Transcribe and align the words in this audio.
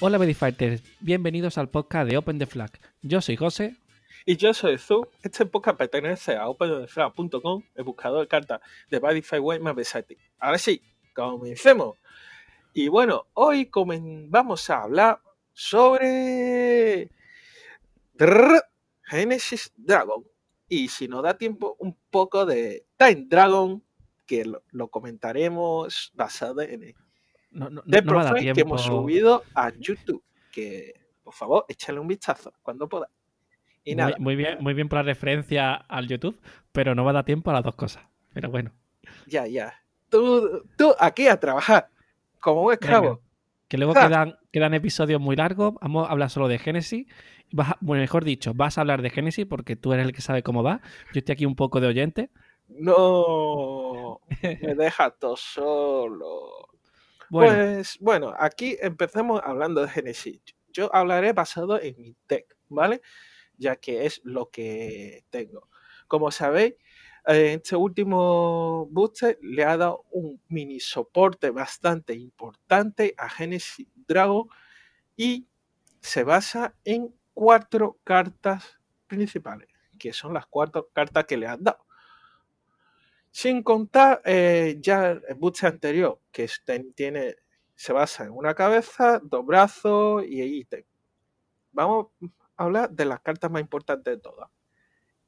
Hola 0.00 0.16
Medifighters, 0.16 0.80
bienvenidos 1.00 1.58
al 1.58 1.70
podcast 1.70 2.08
de 2.08 2.16
Open 2.16 2.38
the 2.38 2.46
Flag. 2.46 2.70
Yo 3.02 3.20
soy 3.20 3.34
José. 3.34 3.76
Y 4.24 4.36
yo 4.36 4.54
soy 4.54 4.78
Zu. 4.78 5.08
Este 5.24 5.44
podcast 5.44 5.76
pertenece 5.76 6.36
a 6.36 6.48
OpenTheFlag.com, 6.48 7.64
el 7.74 7.82
buscador 7.82 8.20
de 8.20 8.28
cartas 8.28 8.60
de 8.88 9.00
Badify 9.00 9.40
Web 9.40 9.60
más 9.60 9.74
versátil. 9.74 10.16
Ahora 10.38 10.58
sí, 10.58 10.80
comencemos. 11.16 11.96
Y 12.72 12.86
bueno, 12.86 13.26
hoy 13.34 13.68
vamos 14.28 14.70
a 14.70 14.82
hablar 14.84 15.20
sobre 15.52 17.10
Genesis 19.02 19.72
Dragon. 19.76 20.24
Y 20.68 20.86
si 20.86 21.08
nos 21.08 21.24
da 21.24 21.36
tiempo, 21.36 21.74
un 21.80 21.98
poco 22.08 22.46
de 22.46 22.86
Time 22.96 23.26
Dragon, 23.26 23.82
que 24.26 24.44
lo, 24.44 24.88
comentaremos 24.90 26.12
basado 26.14 26.60
en 26.60 26.94
de 27.84 28.02
profe 28.02 28.52
que 28.52 28.60
hemos 28.60 28.82
subido 28.82 29.42
a 29.54 29.70
YouTube. 29.70 30.22
Que 30.52 30.94
por 31.22 31.34
favor, 31.34 31.66
échale 31.68 32.00
un 32.00 32.08
vistazo 32.08 32.54
cuando 32.62 32.88
pueda. 32.88 33.10
Y 33.84 33.94
nada. 33.94 34.16
Muy, 34.18 34.34
bien, 34.34 34.58
muy 34.60 34.72
bien 34.72 34.88
por 34.88 34.96
la 34.96 35.02
referencia 35.02 35.74
al 35.74 36.08
YouTube, 36.08 36.40
pero 36.72 36.94
no 36.94 37.04
va 37.04 37.10
a 37.10 37.14
dar 37.14 37.24
tiempo 37.24 37.50
a 37.50 37.54
las 37.54 37.62
dos 37.62 37.74
cosas. 37.74 38.02
Pero 38.32 38.50
bueno. 38.50 38.72
Ya, 39.26 39.46
ya. 39.46 39.74
Tú, 40.08 40.64
tú 40.76 40.94
aquí 40.98 41.28
a 41.28 41.38
trabajar, 41.38 41.90
como 42.40 42.62
un 42.62 42.72
esclavo. 42.72 43.20
Que 43.68 43.76
luego 43.76 43.92
quedan, 43.92 44.38
quedan 44.50 44.72
episodios 44.72 45.20
muy 45.20 45.36
largos. 45.36 45.74
Vamos 45.82 46.08
a 46.08 46.12
hablar 46.12 46.30
solo 46.30 46.48
de 46.48 46.58
Genesis. 46.58 47.06
bueno, 47.80 48.00
mejor 48.00 48.24
dicho, 48.24 48.54
vas 48.54 48.78
a 48.78 48.80
hablar 48.80 49.02
de 49.02 49.10
Genesis 49.10 49.44
porque 49.44 49.76
tú 49.76 49.92
eres 49.92 50.06
el 50.06 50.14
que 50.14 50.22
sabe 50.22 50.42
cómo 50.42 50.62
va. 50.62 50.80
Yo 51.12 51.18
estoy 51.18 51.34
aquí 51.34 51.44
un 51.44 51.56
poco 51.56 51.78
de 51.80 51.88
oyente. 51.88 52.30
No, 52.68 54.20
me 54.42 54.74
dejas 54.74 55.18
todo 55.18 55.36
solo. 55.36 56.68
Pues 57.30 57.98
bueno, 58.00 58.34
aquí 58.38 58.76
empecemos 58.80 59.40
hablando 59.44 59.82
de 59.82 59.88
Genesis. 59.88 60.40
Yo 60.72 60.94
hablaré 60.94 61.32
basado 61.32 61.80
en 61.80 61.94
mi 62.00 62.16
deck, 62.28 62.56
¿vale? 62.68 63.02
Ya 63.56 63.76
que 63.76 64.06
es 64.06 64.20
lo 64.24 64.50
que 64.50 65.24
tengo. 65.30 65.68
Como 66.06 66.30
sabéis, 66.30 66.74
eh, 67.26 67.54
este 67.54 67.76
último 67.76 68.86
booster 68.90 69.38
le 69.42 69.64
ha 69.64 69.76
dado 69.76 70.06
un 70.10 70.40
mini 70.48 70.80
soporte 70.80 71.50
bastante 71.50 72.14
importante 72.14 73.14
a 73.18 73.28
Genesis 73.28 73.86
Dragon 73.94 74.48
y 75.16 75.46
se 76.00 76.24
basa 76.24 76.74
en 76.84 77.14
cuatro 77.34 77.98
cartas 78.04 78.78
principales, 79.06 79.68
que 79.98 80.12
son 80.12 80.32
las 80.34 80.46
cuatro 80.46 80.88
cartas 80.94 81.26
que 81.26 81.36
le 81.36 81.46
han 81.46 81.64
dado. 81.64 81.87
Sin 83.38 83.62
contar 83.62 84.20
eh, 84.24 84.78
ya 84.80 85.10
el 85.12 85.36
booster 85.36 85.70
anterior, 85.70 86.20
que 86.32 86.50
tiene, 86.96 87.36
se 87.76 87.92
basa 87.92 88.24
en 88.24 88.32
una 88.32 88.52
cabeza, 88.52 89.20
dos 89.22 89.46
brazos 89.46 90.24
y 90.26 90.42
ítem. 90.42 90.82
Vamos 91.70 92.08
a 92.56 92.64
hablar 92.64 92.90
de 92.90 93.04
las 93.04 93.20
cartas 93.20 93.48
más 93.48 93.60
importantes 93.60 94.16
de 94.16 94.20
todas. 94.20 94.50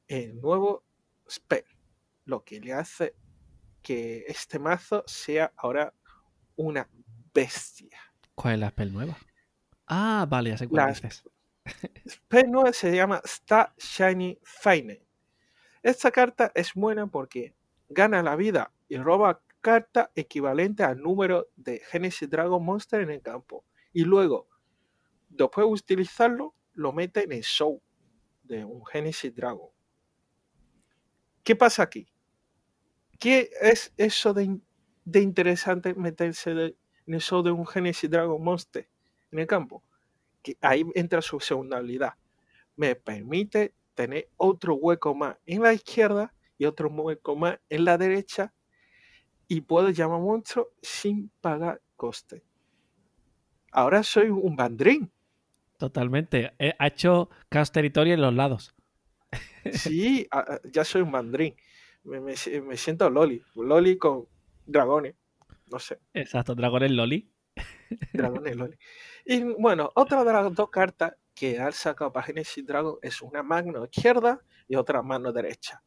El 0.09 0.41
nuevo 0.41 0.83
spell, 1.31 1.65
lo 2.25 2.43
que 2.43 2.61
le 2.61 2.73
hace 2.73 3.15
que 3.81 4.25
este 4.27 4.59
mazo 4.59 5.05
sea 5.07 5.53
ahora 5.57 5.95
una 6.57 6.91
bestia. 7.33 7.97
¿Cuál 8.35 8.55
es 8.55 8.59
la 8.59 8.71
spell 8.71 8.93
nueva? 8.93 9.17
Ah, 9.87 10.27
vale, 10.29 10.51
ya 10.51 10.59
sé 10.59 10.67
cuál 10.67 10.95
dices. 10.95 11.23
Spell 12.09 12.51
nueva 12.51 12.73
se 12.73 12.93
llama 12.93 13.23
Star 13.25 13.73
Shiny 13.79 14.37
Fine. 14.43 15.01
Esta 15.81 16.11
carta 16.11 16.51
es 16.57 16.75
buena 16.75 17.07
porque 17.07 17.55
gana 17.91 18.23
la 18.23 18.37
vida 18.37 18.73
y 18.89 18.97
roba 18.97 19.43
carta 19.61 20.11
equivalente 20.15 20.85
al 20.85 21.01
número 21.01 21.49
de 21.57 21.81
Genesis 21.91 22.31
Dragon 22.31 22.65
Monster 22.65 23.03
en 23.03 23.11
el 23.11 23.21
campo. 23.21 23.65
Y 23.93 24.05
luego, 24.05 24.49
después 25.29 25.67
de 25.67 25.73
utilizarlo, 25.73 26.55
lo 26.75 26.93
mete 26.93 27.25
en 27.25 27.33
el 27.33 27.43
show 27.43 27.83
de 28.45 28.65
un 28.65 28.87
Genesis 28.87 29.35
Dragon. 29.35 29.69
¿Qué 31.43 31.57
pasa 31.57 31.83
aquí? 31.83 32.07
¿Qué 33.19 33.51
es 33.61 33.93
eso 33.97 34.33
de, 34.33 34.61
interesante 35.21 35.95
meterse 35.95 36.51
en 36.53 37.15
el 37.15 37.21
show 37.21 37.43
de 37.43 37.51
un 37.51 37.67
Genesis 37.67 38.09
Dragon 38.09 38.43
Monster 38.43 38.89
en 39.31 39.41
el 39.41 39.47
campo? 39.47 39.83
Que 40.43 40.57
ahí 40.61 40.85
entra 40.95 41.21
su 41.21 41.39
segunda 41.41 41.79
habilidad. 41.79 42.15
Me 42.77 42.95
permite 42.95 43.75
tener 43.95 44.31
otro 44.37 44.75
hueco 44.75 45.15
más 45.15 45.37
en 45.45 45.63
la 45.63 45.75
izquierda 45.75 46.33
y 46.61 46.67
otro 46.67 46.91
hueco 46.91 47.35
más 47.37 47.59
en 47.71 47.87
la 47.87 47.97
derecha 47.97 48.53
y 49.49 49.63
puedo 49.63 49.89
llamar 49.89 50.21
monstruo 50.21 50.69
sin 50.83 51.31
pagar 51.41 51.81
coste. 51.97 52.45
Ahora 53.73 54.03
soy 54.03 54.29
un 54.29 54.57
bandrín. 54.57 55.11
Totalmente. 55.79 56.53
Ha 56.79 56.87
hecho 56.87 57.31
caos 57.49 57.73
territorio 57.73 58.13
en 58.13 58.21
los 58.21 58.35
lados. 58.35 58.75
Sí, 59.73 60.29
ya 60.71 60.85
soy 60.85 61.01
un 61.01 61.13
bandrín. 61.13 61.57
Me, 62.05 62.37
siento 62.77 63.09
Loli. 63.09 63.43
Loli 63.55 63.97
con 63.97 64.27
dragones. 64.67 65.15
No 65.73 65.79
sé. 65.79 65.99
Exacto, 66.13 66.55
dragones 66.55 66.91
Loli. 66.91 67.33
Dragones 68.13 68.55
Loli. 68.55 68.77
Y 69.25 69.45
bueno, 69.59 69.91
otra 69.95 70.25
de 70.25 70.33
las 70.35 70.55
dos 70.55 70.69
cartas 70.69 71.15
que 71.35 71.59
ha 71.59 71.73
sacado 71.73 72.13
para 72.13 72.27
Genesis 72.27 72.67
Dragon 72.67 72.99
es 73.01 73.23
una 73.23 73.43
mano 73.43 73.83
izquierda 73.87 74.43
y 74.69 74.77
otra 74.77 75.01
mano 75.01 75.33
derecha. 75.33 75.83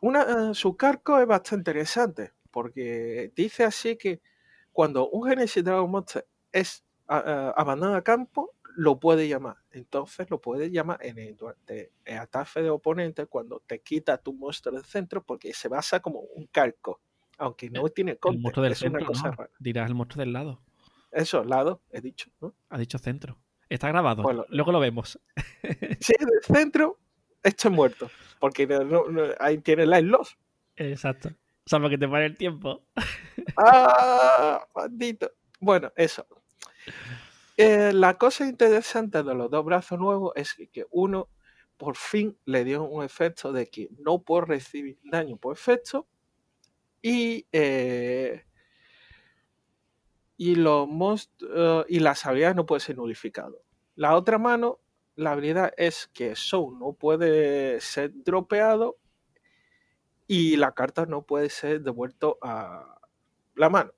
Una, 0.00 0.54
su 0.54 0.76
carco 0.76 1.20
es 1.20 1.26
bastante 1.26 1.70
interesante 1.70 2.32
porque 2.50 3.32
dice 3.34 3.64
así 3.64 3.96
que 3.96 4.20
cuando 4.72 5.08
un 5.08 5.28
Genesis 5.28 5.64
Dragon 5.64 5.90
Monster 5.90 6.26
es 6.52 6.84
abandonado 7.06 7.96
a 7.96 8.04
campo, 8.04 8.54
lo 8.76 9.00
puede 9.00 9.28
llamar. 9.28 9.56
Entonces 9.72 10.30
lo 10.30 10.40
puede 10.40 10.70
llamar 10.70 10.98
en 11.02 11.18
el, 11.18 11.36
ataque 12.18 12.62
de 12.62 12.70
oponente 12.70 13.26
cuando 13.26 13.62
te 13.66 13.80
quita 13.80 14.18
tu 14.18 14.32
monstruo 14.32 14.74
del 14.74 14.84
centro 14.84 15.22
porque 15.24 15.52
se 15.52 15.68
basa 15.68 16.00
como 16.00 16.20
un 16.20 16.46
calco. 16.46 17.00
Aunque 17.38 17.70
no 17.70 17.88
tiene 17.88 18.16
conte, 18.16 18.60
del 18.60 18.72
es 18.72 18.82
una 18.82 19.04
cosa 19.04 19.30
rara. 19.30 19.50
Dirás 19.58 19.88
el 19.88 19.94
monstruo 19.94 20.20
del 20.20 20.32
lado. 20.32 20.60
Eso, 21.10 21.42
lado, 21.42 21.80
he 21.90 22.00
dicho, 22.00 22.30
¿no? 22.40 22.54
Ha 22.68 22.78
dicho 22.78 22.98
centro. 22.98 23.38
Está 23.68 23.88
grabado. 23.88 24.46
Luego 24.50 24.72
lo 24.72 24.80
vemos. 24.80 25.18
Sí, 26.00 26.12
del 26.18 26.42
centro 26.42 26.98
esto 27.42 27.70
muerto. 27.70 28.10
Porque 28.38 28.68
ahí 29.38 29.58
tiene 29.58 29.86
la 29.86 30.00
loss. 30.00 30.36
Exacto. 30.76 31.30
Salvo 31.66 31.88
que 31.88 31.98
te 31.98 32.08
pare 32.08 32.26
el 32.26 32.36
tiempo. 32.36 32.82
¡Ah! 33.56 34.66
Maldito. 34.74 35.30
Bueno, 35.60 35.92
eso. 35.94 36.26
Eh, 37.56 37.92
la 37.92 38.16
cosa 38.16 38.46
interesante 38.46 39.22
de 39.22 39.34
los 39.34 39.50
dos 39.50 39.64
brazos 39.64 39.98
nuevos 39.98 40.32
es 40.34 40.54
que 40.72 40.86
uno 40.90 41.28
por 41.76 41.96
fin 41.96 42.38
le 42.44 42.64
dio 42.64 42.82
un 42.84 43.04
efecto 43.04 43.52
de 43.52 43.68
que 43.68 43.88
no 43.98 44.22
puede 44.22 44.46
recibir 44.46 44.98
daño 45.04 45.36
por 45.36 45.54
efecto 45.54 46.06
y 47.02 47.46
eh, 47.52 48.44
y 50.36 50.54
los 50.54 50.88
uh, 50.88 51.84
y 51.86 52.00
las 52.00 52.24
habilidades 52.24 52.56
no 52.56 52.64
pueden 52.64 52.80
ser 52.80 52.96
nulificados. 52.96 53.60
La 53.94 54.16
otra 54.16 54.38
mano 54.38 54.80
la 55.20 55.32
habilidad 55.32 55.72
es 55.76 56.08
que 56.14 56.34
Soul 56.34 56.78
no 56.78 56.94
puede 56.94 57.78
ser 57.80 58.10
dropeado 58.24 58.96
y 60.26 60.56
la 60.56 60.72
carta 60.72 61.04
no 61.04 61.22
puede 61.22 61.50
ser 61.50 61.82
devuelto 61.82 62.38
a 62.40 62.98
la 63.54 63.68
mano, 63.68 63.92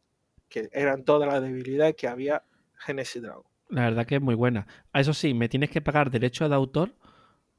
que 0.49 0.69
eran 0.72 1.05
todas 1.05 1.33
las 1.33 1.41
debilidades 1.41 1.94
que 1.94 2.09
había 2.09 2.43
Genesis 2.75 3.22
Dragon. 3.22 3.44
La 3.69 3.83
verdad 3.83 4.05
que 4.05 4.16
es 4.16 4.21
muy 4.21 4.34
buena. 4.34 4.66
A 4.93 5.00
eso 5.00 5.15
sí, 5.15 5.33
me 5.33 5.49
tienes 5.49 5.71
que 5.71 5.81
pagar 5.81 6.10
derecho 6.10 6.49
de 6.49 6.55
autor 6.56 6.97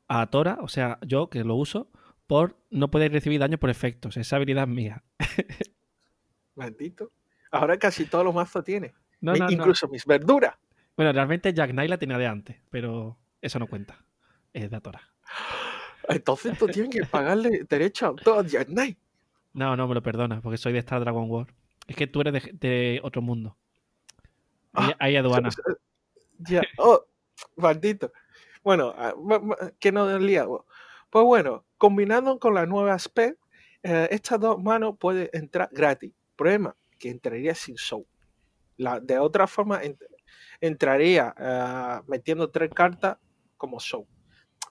a 0.10 0.30
Tora, 0.30 0.58
o 0.62 0.68
sea, 0.68 1.00
yo 1.02 1.30
que 1.30 1.46
lo 1.46 1.56
uso, 1.56 1.90
por 2.28 2.58
no 2.70 2.92
poder 2.92 3.14
recibir 3.14 3.40
daño 3.40 3.58
por 3.60 3.70
efectos. 3.70 4.18
Esa 4.18 4.36
habilidad 4.36 4.64
es 4.64 4.70
mía. 4.70 5.04
Maldito. 6.56 7.12
Ahora 7.50 7.78
casi 7.78 8.06
todos 8.08 8.26
los 8.26 8.36
mazos 8.36 8.64
tiene. 8.66 8.94
Incluso 9.22 9.88
mis 9.88 10.06
verduras. 10.06 10.56
Bueno, 10.98 11.14
realmente 11.14 11.54
Jack 11.54 11.72
Knight 11.72 11.90
la 11.90 11.98
tenía 11.98 12.18
de 12.18 12.28
antes, 12.28 12.58
pero 12.70 13.18
eso 13.44 13.60
no 13.60 13.68
cuenta. 13.68 14.04
Es 14.54 14.72
de 14.72 14.78
Atora. 14.78 15.02
Entonces 16.08 16.58
tú 16.58 16.68
tienes 16.68 16.96
que 16.96 17.06
pagarle 17.06 17.66
derecho 17.70 18.06
a 18.06 18.10
autor 18.10 18.46
a 18.46 18.48
Jack 18.48 18.68
Knight. 18.68 18.98
No, 19.54 19.76
no 19.76 19.88
me 19.88 19.94
lo 19.94 20.02
perdonas, 20.02 20.42
porque 20.42 20.58
soy 20.58 20.74
de 20.74 20.80
Star 20.80 21.02
Dragon 21.02 21.30
War. 21.30 21.48
Es 21.88 21.96
que 21.96 22.08
tú 22.08 22.22
eres 22.22 22.50
de, 22.60 23.00
otro 23.04 23.22
mundo. 23.22 23.58
Ahí, 24.74 25.16
ah, 25.16 25.20
aduana. 25.20 25.50
Ya, 26.40 26.62
oh, 26.78 27.06
maldito. 27.58 28.12
Bueno, 28.64 28.94
ah, 28.98 29.14
que 29.80 29.92
no 29.92 30.18
lía. 30.18 30.48
Pues 31.10 31.26
bueno, 31.26 31.66
combinando 31.78 32.40
con 32.40 32.54
la 32.54 32.66
nueva 32.66 32.98
spec, 32.98 33.38
eh, 33.84 34.08
estas 34.12 34.40
dos 34.40 34.62
manos 34.62 34.96
pueden 34.98 35.30
entrar 35.34 35.70
gratis. 35.72 36.14
Problema, 36.36 36.76
que 36.98 37.10
entraría 37.10 37.54
sin 37.54 37.76
show. 37.76 38.06
La, 38.78 39.00
de 39.00 39.20
otra 39.20 39.46
forma, 39.46 39.82
entraría 40.60 41.36
eh, 41.38 42.02
metiendo 42.08 42.50
tres 42.50 42.72
cartas 42.74 43.18
como 43.64 43.80
show. 43.80 44.06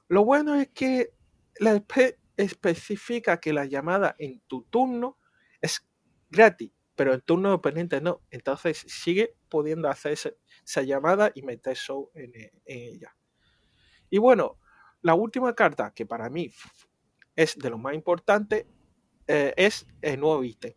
Lo 0.09 0.23
bueno 0.23 0.55
es 0.55 0.69
que 0.69 1.15
la 1.59 1.73
SP 1.81 2.21
especifica 2.37 3.41
que 3.41 3.55
la 3.55 3.65
llamada 3.65 4.15
en 4.19 4.41
tu 4.41 4.65
turno 4.65 5.17
es 5.63 5.89
gratis, 6.29 6.73
pero 6.95 7.15
en 7.15 7.23
turno 7.23 7.57
de 7.57 8.01
no. 8.03 8.21
Entonces 8.31 8.85
sigue 8.87 9.35
pudiendo 9.49 9.89
hacerse 9.89 10.37
esa 10.63 10.83
llamada 10.83 11.33
y 11.35 11.41
meter 11.41 11.75
show 11.75 12.11
en, 12.13 12.35
en 12.35 12.53
ella. 12.67 13.17
Y 14.11 14.19
bueno, 14.19 14.59
la 15.01 15.15
última 15.15 15.55
carta 15.55 15.95
que 15.95 16.05
para 16.05 16.29
mí 16.29 16.51
es 17.35 17.57
de 17.57 17.71
lo 17.71 17.79
más 17.79 17.95
importante 17.95 18.67
eh, 19.27 19.55
es 19.57 19.87
el 20.03 20.21
nuevo 20.21 20.45
ítem. 20.45 20.75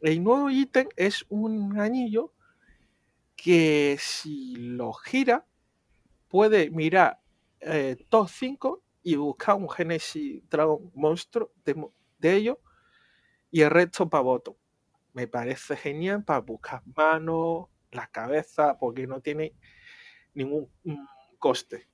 El 0.00 0.24
nuevo 0.24 0.48
ítem 0.48 0.88
es 0.96 1.26
un 1.28 1.78
anillo 1.78 2.32
que 3.36 3.98
si 4.00 4.56
lo 4.56 4.94
gira 4.94 5.46
puede 6.30 6.70
mirar 6.70 7.19
eh, 7.60 7.96
top 8.08 8.28
5 8.28 8.82
y 9.02 9.16
buscar 9.16 9.56
un 9.56 9.68
Genesis 9.68 10.42
Dragon 10.48 10.90
monstruo 10.94 11.52
de, 11.64 11.88
de 12.18 12.34
ellos 12.34 12.58
y 13.50 13.62
el 13.62 13.70
resto 13.70 14.08
para 14.08 14.22
voto. 14.22 14.56
Me 15.12 15.26
parece 15.26 15.76
genial 15.76 16.24
para 16.24 16.40
buscar 16.40 16.82
manos, 16.96 17.66
la 17.90 18.06
cabeza, 18.06 18.78
porque 18.78 19.06
no 19.06 19.20
tiene 19.20 19.54
ningún 20.34 20.70
mm, 20.84 21.04
coste. 21.38 21.88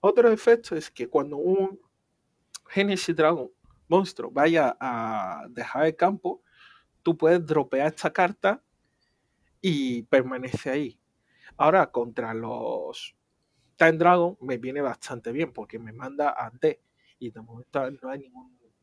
Otro 0.00 0.30
efecto 0.30 0.76
es 0.76 0.90
que 0.90 1.08
cuando 1.08 1.36
un 1.36 1.80
Genesis 2.68 3.14
Dragon 3.14 3.50
monstruo 3.88 4.30
vaya 4.30 4.76
a 4.80 5.46
dejar 5.50 5.86
el 5.86 5.96
campo, 5.96 6.42
tú 7.02 7.16
puedes 7.16 7.44
dropear 7.44 7.88
esta 7.88 8.12
carta 8.12 8.62
y 9.60 10.02
permanece 10.04 10.70
ahí. 10.70 11.00
Ahora, 11.56 11.90
contra 11.90 12.34
los 12.34 13.16
Time 13.76 13.92
Dragon 13.92 14.36
me 14.40 14.58
viene 14.58 14.80
bastante 14.80 15.32
bien 15.32 15.52
porque 15.52 15.78
me 15.78 15.92
manda 15.92 16.34
a 16.36 16.50
D 16.50 16.80
y 17.18 17.30
de 17.30 17.40
momento 17.40 17.90
no 17.90 18.10
hay 18.10 18.30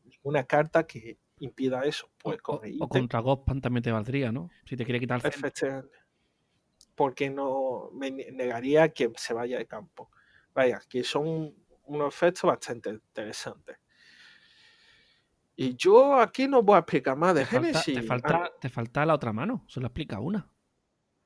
ninguna 0.04 0.44
carta 0.44 0.86
que 0.86 1.18
impida 1.38 1.82
eso. 1.82 2.10
Pues 2.22 2.38
o, 2.46 2.88
contra 2.88 3.20
Gospan 3.20 3.60
también 3.60 3.82
te 3.82 3.92
valdría, 3.92 4.32
¿no? 4.32 4.50
Si 4.64 4.76
te 4.76 4.84
quiere 4.84 5.00
quitar 5.00 5.20
el 5.20 5.26
Efectivamente. 5.26 5.96
Porque 6.94 7.30
no 7.30 7.90
me 7.92 8.10
negaría 8.10 8.90
que 8.90 9.10
se 9.16 9.34
vaya 9.34 9.58
de 9.58 9.66
campo. 9.66 10.10
Vaya, 10.54 10.80
que 10.88 11.02
son 11.02 11.54
unos 11.84 12.14
efectos 12.14 12.42
bastante 12.44 12.90
interesantes. 12.90 13.78
Y 15.56 15.76
yo 15.76 16.18
aquí 16.18 16.48
no 16.48 16.62
voy 16.62 16.76
a 16.76 16.80
explicar 16.80 17.16
más 17.16 17.34
de 17.34 17.44
Génesis. 17.44 17.94
te, 17.94 18.02
falta, 18.02 18.50
te 18.60 18.68
falta 18.68 19.06
la 19.06 19.14
otra 19.14 19.32
mano, 19.32 19.64
solo 19.66 19.86
explica 19.86 20.18
una. 20.18 20.50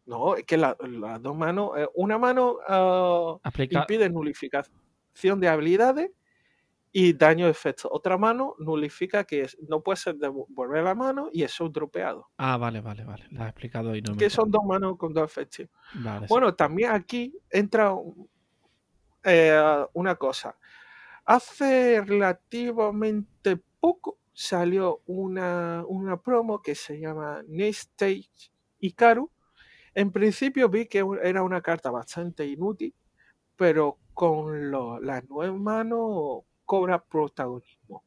No, 0.07 0.37
es 0.37 0.45
que 0.45 0.57
las 0.57 0.77
dos 1.21 1.37
manos, 1.37 1.73
eh, 1.77 1.89
una 1.95 2.17
mano 2.17 2.59
uh, 2.69 3.41
impide 3.71 4.09
nulificación 4.09 5.41
de 5.41 5.49
habilidades 5.49 6.11
y 6.93 7.13
daño 7.13 7.45
de 7.45 7.51
efectos. 7.51 7.91
Otra 7.93 8.17
mano 8.17 8.55
nulifica 8.59 9.25
que 9.25 9.47
no 9.69 9.83
puede 9.83 9.97
ser 9.97 10.17
devolver 10.17 10.83
la 10.83 10.95
mano 10.95 11.29
y 11.31 11.43
eso 11.43 11.67
es 11.67 11.73
dropeado. 11.73 12.31
Ah, 12.39 12.57
vale, 12.57 12.81
vale, 12.81 13.05
vale. 13.05 13.27
La 13.33 13.43
has 13.43 13.51
explicado 13.51 13.95
y 13.95 14.01
no 14.01 14.17
Que 14.17 14.31
son 14.31 14.51
dos 14.51 14.65
manos 14.65 14.97
con 14.97 15.13
dos 15.13 15.25
efectos. 15.25 15.69
bueno, 16.29 16.55
también 16.55 16.93
aquí 16.93 17.37
entra 17.51 17.93
eh, 19.25 19.87
una 19.93 20.15
cosa. 20.15 20.57
Hace 21.27 22.01
relativamente 22.03 23.61
poco 23.81 24.19
salió 24.33 25.03
una, 25.07 25.85
una 25.87 26.17
promo 26.23 26.63
que 26.63 26.75
se 26.75 26.99
llama 26.99 27.43
Next 27.47 27.91
Stage 27.91 28.53
Ikaru. 28.79 29.31
En 29.97 30.13
principio 30.13 30.69
vi 30.69 30.85
que 30.85 31.03
era 31.23 31.43
una 31.43 31.63
carta 31.63 31.91
bastante 31.91 32.45
inútil, 32.45 32.95
pero 33.57 33.99
con 34.13 34.71
las 34.71 35.25
nueve 35.27 35.59
manos 35.59 36.43
cobra 36.67 37.03
protagonismo. 37.03 38.05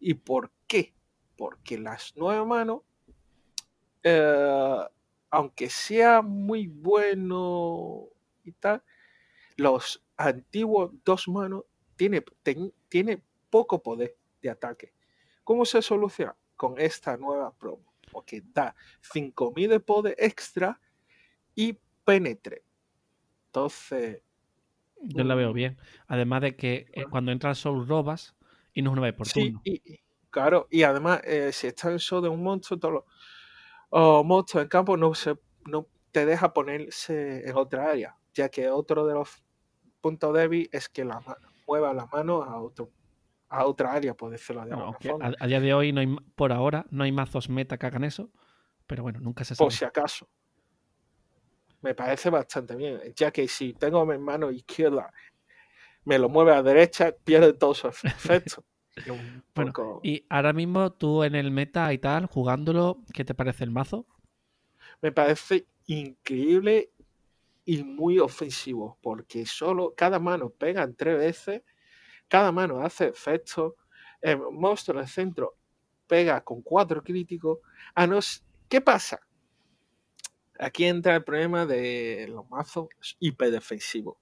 ¿Y 0.00 0.14
por 0.14 0.50
qué? 0.66 0.96
Porque 1.36 1.78
las 1.78 2.12
nueve 2.16 2.44
manos, 2.44 2.80
eh, 4.02 4.80
aunque 5.30 5.70
sea 5.70 6.22
muy 6.22 6.66
bueno 6.66 8.08
y 8.42 8.50
tal, 8.50 8.82
los 9.56 10.04
antiguos 10.16 10.90
dos 11.04 11.28
manos 11.28 11.62
tiene, 11.94 12.24
tiene 12.88 13.22
poco 13.48 13.80
poder 13.80 14.16
de 14.42 14.50
ataque. 14.50 14.92
¿Cómo 15.44 15.66
se 15.66 15.82
soluciona? 15.82 16.34
Con 16.56 16.80
esta 16.80 17.16
nueva 17.16 17.56
promo, 17.56 17.94
porque 18.10 18.42
da 18.44 18.74
5000 19.02 19.70
de 19.70 19.78
poder 19.78 20.16
extra 20.18 20.80
y 21.54 21.78
penetre. 22.04 22.62
Entonces. 23.46 24.22
Yo 25.00 25.24
la 25.24 25.34
veo 25.34 25.50
mm, 25.50 25.54
bien. 25.54 25.78
Además 26.06 26.42
de 26.42 26.56
que 26.56 26.86
eh, 26.92 27.04
cuando 27.10 27.32
entra 27.32 27.54
Soul 27.54 27.86
robas 27.86 28.36
y 28.72 28.82
no 28.82 28.90
es 28.90 28.92
una 28.92 29.02
vez 29.02 29.14
por 29.14 29.26
sí, 29.26 29.54
Y, 29.64 30.00
claro, 30.30 30.68
y 30.70 30.84
además, 30.84 31.20
eh, 31.24 31.50
si 31.52 31.66
está 31.66 31.90
en 31.90 31.98
show 31.98 32.20
de 32.20 32.28
un 32.28 32.42
monstruo, 32.42 32.78
todos 32.78 33.04
los 33.90 34.24
monstruos 34.24 34.62
en 34.62 34.68
campo 34.68 34.96
no, 34.96 35.14
se, 35.14 35.36
no 35.66 35.86
te 36.12 36.24
deja 36.24 36.52
ponerse 36.52 37.48
en 37.48 37.56
otra 37.56 37.90
área, 37.90 38.16
ya 38.32 38.48
que 38.48 38.70
otro 38.70 39.06
de 39.06 39.14
los 39.14 39.42
puntos 40.00 40.32
débiles 40.34 40.68
es 40.72 40.88
que 40.88 41.04
la 41.04 41.20
mueva 41.66 41.92
la 41.92 42.06
mano 42.06 42.42
a 42.42 42.60
otro 42.60 42.90
a 43.52 43.66
otra 43.66 43.92
área, 43.92 44.14
por 44.14 44.30
decirlo 44.30 44.64
de 44.64 44.72
alguna 44.72 44.98
forma. 44.98 45.32
A, 45.38 45.46
día 45.46 45.60
de 45.60 45.74
hoy, 45.74 45.92
no 45.92 46.00
hay, 46.00 46.16
por 46.34 46.52
ahora, 46.52 46.86
no 46.90 47.04
hay 47.04 47.12
mazos 47.12 47.50
meta 47.50 47.78
que 47.78 47.84
hagan 47.84 48.02
eso, 48.02 48.30
pero 48.86 49.02
bueno, 49.02 49.20
nunca 49.20 49.44
se 49.44 49.54
sabe. 49.54 49.66
Por 49.66 49.72
si 49.74 49.84
acaso. 49.84 50.26
Me 51.82 51.94
parece 51.94 52.30
bastante 52.30 52.76
bien, 52.76 53.00
ya 53.14 53.30
que 53.30 53.46
si 53.48 53.74
tengo 53.74 54.06
mi 54.06 54.16
mano 54.18 54.50
izquierda, 54.50 55.12
me 56.04 56.18
lo 56.18 56.28
mueve 56.28 56.54
a 56.54 56.62
derecha, 56.62 57.14
pierde 57.24 57.52
todo 57.52 57.74
su 57.74 57.88
efecto. 57.88 58.64
bueno, 59.54 60.00
y 60.02 60.24
ahora 60.28 60.52
mismo 60.52 60.92
tú 60.92 61.24
en 61.24 61.34
el 61.34 61.50
meta 61.50 61.92
y 61.92 61.98
tal, 61.98 62.26
jugándolo, 62.26 63.02
¿qué 63.12 63.24
te 63.24 63.34
parece 63.34 63.64
el 63.64 63.70
mazo? 63.70 64.06
Me 65.00 65.12
parece 65.12 65.66
increíble 65.86 66.90
y 67.64 67.82
muy 67.82 68.18
ofensivo, 68.18 68.98
porque 69.02 69.44
solo 69.46 69.94
cada 69.96 70.18
mano 70.18 70.50
pega 70.50 70.88
tres 70.92 71.18
veces 71.18 71.62
cada 72.32 72.50
mano 72.50 72.80
hace 72.80 73.08
efecto. 73.08 73.76
El 74.22 74.38
monstruo 74.38 74.96
en 74.96 75.02
el 75.02 75.08
centro 75.10 75.58
pega 76.06 76.40
con 76.42 76.62
cuatro 76.62 77.02
críticos. 77.02 77.58
A 77.94 78.06
nos... 78.06 78.42
¿Qué 78.70 78.80
pasa? 78.80 79.20
Aquí 80.58 80.84
entra 80.84 81.16
el 81.16 81.24
problema 81.24 81.66
de 81.66 82.26
los 82.28 82.48
mazos 82.48 82.88
hiperdefensivos. 83.18 84.16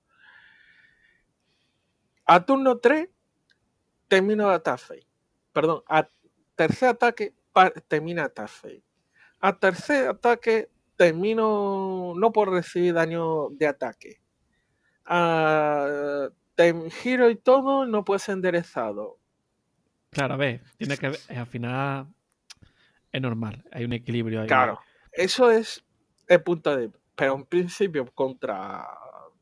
A 2.24 2.44
turno 2.44 2.78
3 2.78 3.08
termino 4.08 4.48
ataque. 4.48 5.06
Perdón, 5.52 5.82
a 5.88 6.08
tercer 6.54 6.90
ataque 6.90 7.34
termina 7.88 8.24
ataque. 8.24 8.82
A 9.40 9.58
tercer 9.58 10.08
ataque 10.08 10.70
termino 10.96 12.12
no 12.16 12.32
por 12.32 12.50
recibir 12.50 12.94
daño 12.94 13.48
de 13.50 13.66
ataque. 13.66 14.20
A 15.06 16.30
giro 16.90 17.30
y 17.30 17.36
todo 17.36 17.86
no 17.86 18.04
puede 18.04 18.20
ser 18.20 18.34
enderezado. 18.34 19.18
Claro, 20.10 20.34
a 20.34 20.36
ver, 20.36 20.62
tiene 20.76 20.96
que 20.96 21.06
al 21.06 21.46
final 21.46 22.08
es 23.12 23.22
normal, 23.22 23.64
hay 23.72 23.84
un 23.84 23.92
equilibrio 23.92 24.42
ahí. 24.42 24.46
Claro, 24.46 24.80
eso 25.12 25.50
es 25.50 25.84
el 26.30 26.42
punto 26.42 26.74
de. 26.76 26.90
Pero 27.14 27.34
en 27.34 27.44
principio, 27.44 28.06
contra. 28.14 28.86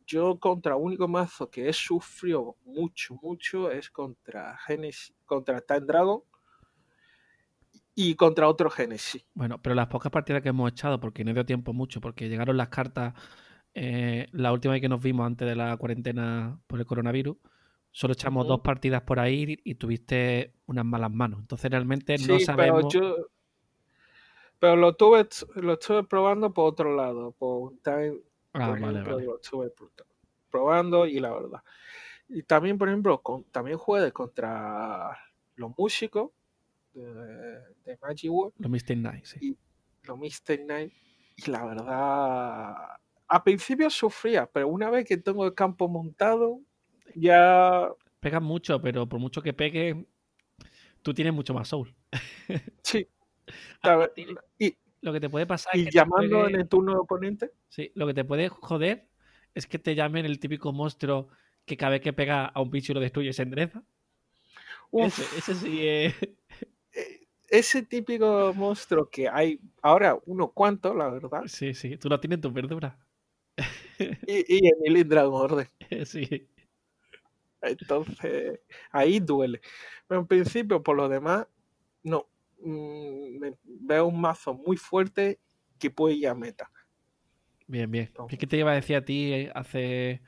Yo 0.07 0.38
contra 0.40 0.75
único 0.75 1.07
mazo 1.07 1.50
que 1.50 1.68
he 1.68 1.73
sufrido 1.73 2.57
mucho, 2.64 3.18
mucho 3.23 3.71
es 3.71 3.90
contra 3.90 4.57
Genesis, 4.57 5.14
contra 5.26 5.61
Time 5.61 5.83
Dragon 5.83 6.23
y 7.95 8.14
contra 8.14 8.49
otro 8.49 8.71
Genesis. 8.71 9.23
Bueno, 9.35 9.61
pero 9.61 9.75
las 9.75 9.88
pocas 9.88 10.11
partidas 10.11 10.40
que 10.40 10.49
hemos 10.49 10.71
echado, 10.73 10.99
porque 10.99 11.25
no 11.25 11.35
dio 11.35 11.45
tiempo 11.45 11.75
mucho, 11.75 12.00
porque 12.00 12.30
llegaron 12.30 12.57
las 12.57 12.71
cartas 12.71 13.12
eh, 13.75 14.28
la 14.33 14.50
última 14.50 14.73
vez 14.73 14.80
que 14.80 14.88
nos 14.88 15.02
vimos 15.02 15.26
antes 15.26 15.47
de 15.47 15.54
la 15.54 15.76
cuarentena 15.76 16.59
por 16.66 16.80
el 16.80 16.87
coronavirus, 16.87 17.37
solo 17.90 18.14
echamos 18.14 18.47
dos 18.47 18.61
partidas 18.61 19.02
por 19.02 19.21
ahí 19.21 19.59
y 19.62 19.75
tuviste 19.75 20.54
unas 20.66 20.87
malas 20.87 21.12
manos. 21.12 21.40
Entonces 21.40 21.71
realmente 21.71 22.16
no 22.26 22.40
sabemos. 22.40 22.87
Pero, 22.90 23.16
yo, 23.16 23.16
pero 24.59 24.77
lo 24.77 24.95
tuve, 24.95 25.27
lo 25.57 25.75
estuve 25.75 26.05
probando 26.05 26.53
por 26.53 26.67
otro 26.73 26.95
lado, 26.95 27.33
por 27.33 27.75
time, 27.83 28.21
ah, 28.55 28.77
vale, 28.81 29.03
lo 29.03 29.37
estuve 29.37 29.73
probando 30.50 31.07
y 31.07 31.21
la 31.21 31.33
verdad. 31.33 31.62
Y 32.29 32.43
también, 32.43 32.77
por 32.77 32.88
ejemplo, 32.88 33.23
también 33.50 33.79
juegue 33.79 34.12
contra 34.12 35.17
los 35.57 35.73
músicos 35.79 36.31
de, 36.93 37.99
Magic 38.03 38.31
World. 38.31 38.55
Los 38.59 38.71
Mr. 38.71 38.97
Night, 38.97 39.25
sí. 39.25 39.57
los 40.03 40.19
Mr. 40.19 40.61
Night. 40.67 40.93
Y 41.37 41.50
la 41.50 41.65
verdad, 41.65 42.75
a 43.29 43.45
principio 43.45 43.88
sufría, 43.91 44.47
pero 44.47 44.69
una 44.69 44.91
vez 44.91 45.07
que 45.07 45.17
tengo 45.17 45.47
el 45.47 45.55
campo 45.55 45.88
montado, 45.88 46.61
ya. 47.15 47.88
Pega 48.21 48.41
mucho, 48.41 48.83
pero 48.83 49.09
por 49.09 49.21
mucho 49.21 49.41
que 49.41 49.53
pegue, 49.53 50.05
tú 51.03 51.15
tienes 51.15 51.33
mucho 51.33 51.55
más 51.55 51.69
soul. 51.69 51.95
Sí. 52.83 53.07
y, 54.59 54.76
lo 55.00 55.12
que 55.12 55.21
te 55.21 55.31
puede 55.31 55.47
pasar 55.47 55.76
y 55.76 55.90
llamando 55.90 56.49
en 56.49 56.57
el 56.57 56.69
turno 56.69 56.93
de 56.93 56.99
oponente. 56.99 57.52
Sí, 57.69 57.93
lo 57.95 58.07
que 58.07 58.14
te 58.14 58.25
puede 58.25 58.49
joder 58.49 59.07
es 59.55 59.67
que 59.67 59.78
te 59.78 59.95
llamen 59.95 60.26
el 60.26 60.40
típico 60.40 60.73
monstruo 60.73 61.28
que 61.64 61.76
cada 61.76 61.93
vez 61.93 62.00
que 62.00 62.12
pega 62.12 62.47
a 62.47 62.61
un 62.61 62.71
bicho 62.71 62.93
y 62.93 62.95
lo 62.95 63.00
destruye 63.00 63.33
se 63.33 63.43
endereza. 63.43 63.83
Ese, 64.93 65.23
ese 65.37 65.55
sí 65.55 65.87
es. 65.87 66.14
E, 66.93 67.28
ese 67.49 67.83
típico 67.83 68.52
monstruo 68.55 69.09
que 69.09 69.28
hay 69.28 69.61
ahora 69.83 70.19
uno 70.26 70.50
cuanto, 70.50 70.95
la 70.95 71.09
verdad. 71.09 71.43
Sí, 71.47 71.75
sí, 71.75 71.97
tú 71.97 72.09
lo 72.09 72.19
tienes 72.19 72.38
en 72.38 72.40
tu 72.43 72.50
verdura. 72.52 72.99
y, 74.26 74.57
y 74.57 74.69
Emily 74.69 75.05
Dragon 75.05 75.35
Orden. 75.35 75.69
sí. 76.05 76.49
Entonces, 77.61 78.61
ahí 78.90 79.21
duele. 79.21 79.61
Pero 80.07 80.21
en 80.21 80.26
principio, 80.26 80.83
por 80.83 80.97
lo 80.97 81.09
demás, 81.09 81.47
no. 82.02 82.26
Mm, 82.61 83.45
veo 83.65 84.07
un 84.07 84.21
mazo 84.21 84.55
muy 84.55 84.77
fuerte 84.77 85.41
que 85.79 85.91
puede 85.91 86.17
ir 86.17 86.29
a 86.29 86.35
meta. 86.35 86.71
Bien, 87.67 87.91
bien. 87.91 88.11
¿Qué 88.29 88.47
te 88.47 88.57
iba 88.57 88.73
a 88.73 88.75
decir 88.75 88.97
a 88.97 89.05
ti 89.05 89.33
eh, 89.33 89.53
hace 89.55 90.23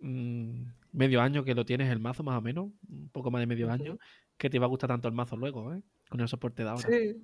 mm, 0.00 0.62
medio 0.92 1.20
año 1.20 1.44
que 1.44 1.54
lo 1.54 1.64
tienes 1.64 1.90
el 1.90 1.98
mazo, 1.98 2.22
más 2.22 2.38
o 2.38 2.40
menos? 2.40 2.70
Un 2.88 3.08
poco 3.10 3.30
más 3.30 3.40
de 3.40 3.46
medio 3.46 3.70
año. 3.70 3.98
Que 4.38 4.48
te 4.48 4.56
iba 4.56 4.66
a 4.66 4.68
gustar 4.68 4.88
tanto 4.88 5.08
el 5.08 5.14
mazo 5.14 5.36
luego, 5.36 5.74
¿eh? 5.74 5.82
Con 6.08 6.20
el 6.20 6.28
soporte 6.28 6.62
de 6.62 6.68
ahora. 6.70 6.88
Sí. 6.88 7.20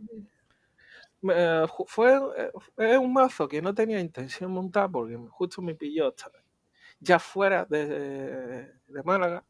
fue 1.87 2.21
eh, 2.37 2.51
es 2.77 2.99
un 2.99 3.13
mazo 3.13 3.49
que 3.49 3.63
no 3.63 3.75
tenía 3.75 4.01
intención 4.01 4.51
de 4.51 4.55
montar 4.55 4.91
porque 4.91 5.17
justo 5.31 5.63
me 5.63 5.75
pilló 5.75 6.15
ya 7.01 7.19
fuera 7.19 7.65
de, 7.65 8.73
de 8.87 9.03
Málaga. 9.05 9.45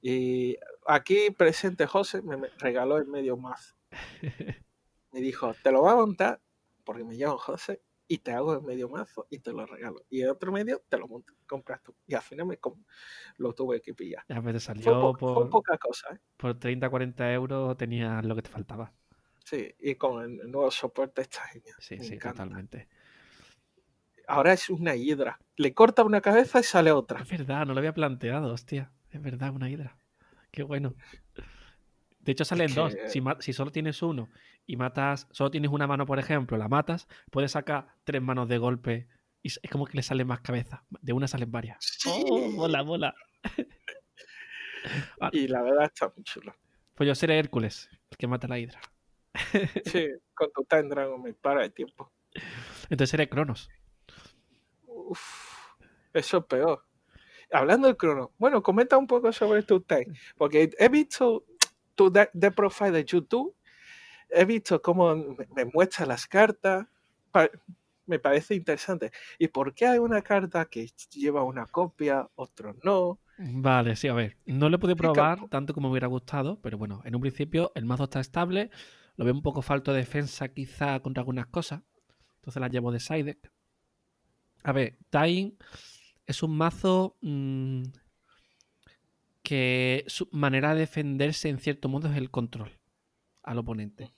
Y 0.00 0.56
aquí 0.86 1.30
presente 1.30 1.86
José 1.86 2.22
me 2.22 2.36
regaló 2.58 2.98
el 2.98 3.06
medio 3.06 3.36
mazo. 3.36 3.74
Me 5.12 5.20
dijo, 5.20 5.54
te 5.62 5.70
lo 5.70 5.82
voy 5.82 5.92
a 5.92 5.96
montar 5.96 6.40
porque 6.84 7.04
me 7.04 7.14
llamo 7.14 7.36
José 7.36 7.82
y 8.08 8.16
te 8.18 8.32
hago 8.32 8.54
el 8.54 8.62
medio 8.62 8.88
mazo 8.88 9.26
y 9.28 9.40
te 9.40 9.52
lo 9.52 9.66
regalo. 9.66 10.06
Y 10.08 10.22
el 10.22 10.30
otro 10.30 10.50
medio 10.50 10.82
te 10.88 10.96
lo 10.96 11.06
monto, 11.06 11.34
compras 11.46 11.82
tú. 11.82 11.94
Y 12.06 12.14
al 12.14 12.22
final 12.22 12.46
me 12.46 12.58
lo 13.36 13.52
tuve 13.52 13.82
que 13.82 13.92
pillar. 13.92 14.24
Ya, 14.26 14.40
pero 14.40 14.58
salió 14.58 15.12
por, 15.12 15.50
poca 15.50 15.76
cosa. 15.76 16.14
¿eh? 16.14 16.18
Por 16.38 16.58
30, 16.58 16.88
40 16.88 17.30
euros 17.34 17.76
tenías 17.76 18.24
lo 18.24 18.34
que 18.34 18.40
te 18.40 18.48
faltaba. 18.48 18.90
Sí, 19.44 19.74
y 19.80 19.96
con 19.96 20.22
el 20.22 20.50
nuevo 20.50 20.70
soporte 20.70 21.20
está 21.20 21.42
genial. 21.48 21.76
Sí, 21.78 21.98
sí, 21.98 22.18
totalmente 22.18 22.88
ahora 24.26 24.52
es 24.52 24.70
una 24.70 24.94
hidra. 24.94 25.38
Le 25.56 25.74
corta 25.74 26.04
una 26.04 26.20
cabeza 26.20 26.60
y 26.60 26.62
sale 26.62 26.92
otra. 26.92 27.20
Es 27.20 27.28
verdad, 27.28 27.66
no 27.66 27.74
lo 27.74 27.78
había 27.78 27.94
planteado, 27.94 28.52
hostia. 28.52 28.90
Es 29.10 29.20
verdad, 29.22 29.54
una 29.54 29.70
hidra. 29.70 29.96
Qué 30.52 30.62
bueno. 30.62 30.94
De 32.20 32.32
hecho, 32.32 32.44
salen 32.44 32.72
dos. 32.74 32.96
Si, 33.40 33.52
solo 33.52 33.72
tienes 33.72 34.00
uno 34.02 34.28
y 34.66 34.76
matas, 34.76 35.26
solo 35.32 35.50
tienes 35.50 35.70
una 35.72 35.86
mano, 35.88 36.06
por 36.06 36.20
ejemplo, 36.20 36.56
la 36.56 36.68
matas, 36.68 37.08
puedes 37.30 37.50
sacar 37.50 37.96
tres 38.04 38.22
manos 38.22 38.48
de 38.48 38.58
golpe 38.58 39.08
y 39.42 39.48
es 39.48 39.60
como 39.70 39.86
que 39.86 39.96
le 39.96 40.02
sale 40.02 40.24
más 40.24 40.40
cabeza. 40.40 40.84
De 41.00 41.12
una 41.12 41.26
salen 41.26 41.50
varias. 41.50 41.98
¡Oh, 42.06 42.50
mola, 42.50 42.84
mola! 42.84 43.14
y 45.32 45.48
la 45.48 45.62
verdad 45.62 45.86
está 45.86 46.12
muy 46.14 46.22
chula. 46.22 46.56
Pues 46.94 47.08
yo 47.08 47.14
seré 47.16 47.38
Hércules, 47.38 47.88
el 48.10 48.16
que 48.16 48.28
mata 48.28 48.46
a 48.46 48.50
la 48.50 48.58
hidra. 48.60 48.80
sí, 49.86 50.08
con 50.34 50.52
tu 50.52 50.62
Time 50.64 50.84
Dragon 50.84 51.20
me 51.20 51.32
para 51.32 51.64
el 51.64 51.72
tiempo. 51.72 52.12
Entonces 52.84 53.10
seré 53.10 53.28
Cronos 53.28 53.68
eso 56.12 56.38
es 56.38 56.44
peor. 56.44 56.84
Hablando 57.52 57.86
del 57.86 57.96
crono, 57.96 58.32
bueno, 58.38 58.62
comenta 58.62 58.96
un 58.96 59.06
poco 59.06 59.32
sobre 59.32 59.62
tu 59.62 59.80
tech, 59.80 60.08
porque 60.36 60.70
he 60.78 60.88
visto 60.88 61.44
tu 61.94 62.10
de, 62.10 62.50
profile 62.50 62.90
de 62.90 63.04
YouTube, 63.04 63.54
he 64.30 64.44
visto 64.44 64.80
cómo 64.80 65.14
me, 65.14 65.64
muestra 65.72 66.06
las 66.06 66.26
cartas, 66.26 66.86
me 68.06 68.18
parece 68.18 68.54
interesante. 68.54 69.12
¿Y 69.38 69.48
por 69.48 69.74
qué 69.74 69.86
hay 69.86 69.98
una 69.98 70.22
carta 70.22 70.64
que 70.64 70.88
lleva 71.10 71.44
una 71.44 71.66
copia, 71.66 72.28
otro 72.34 72.74
no? 72.82 73.18
Vale, 73.38 73.96
sí, 73.96 74.08
a 74.08 74.14
ver, 74.14 74.36
no 74.46 74.68
lo 74.68 74.78
pude 74.78 74.96
probar 74.96 75.48
tanto 75.48 75.74
como 75.74 75.88
me 75.88 75.92
hubiera 75.92 76.06
gustado, 76.06 76.58
pero 76.62 76.78
bueno, 76.78 77.02
en 77.04 77.14
un 77.14 77.20
principio 77.20 77.72
el 77.74 77.84
mazo 77.84 78.04
está 78.04 78.20
estable, 78.20 78.70
lo 79.16 79.24
veo 79.24 79.34
un 79.34 79.42
poco 79.42 79.62
falto 79.62 79.92
de 79.92 79.98
defensa 79.98 80.48
quizá 80.48 81.00
contra 81.00 81.22
algunas 81.22 81.46
cosas, 81.46 81.82
entonces 82.36 82.60
la 82.60 82.68
llevo 82.68 82.92
de 82.92 83.00
side 83.00 83.24
deck. 83.24 83.52
A 84.64 84.72
ver, 84.72 84.96
Dying 85.10 85.56
es 86.26 86.42
un 86.42 86.56
mazo 86.56 87.16
mm, 87.20 87.82
que 89.42 90.04
su 90.06 90.28
manera 90.32 90.74
de 90.74 90.80
defenderse 90.80 91.48
en 91.48 91.58
cierto 91.58 91.88
modo 91.88 92.08
es 92.08 92.16
el 92.16 92.30
control 92.30 92.78
al 93.42 93.58
oponente. 93.58 94.12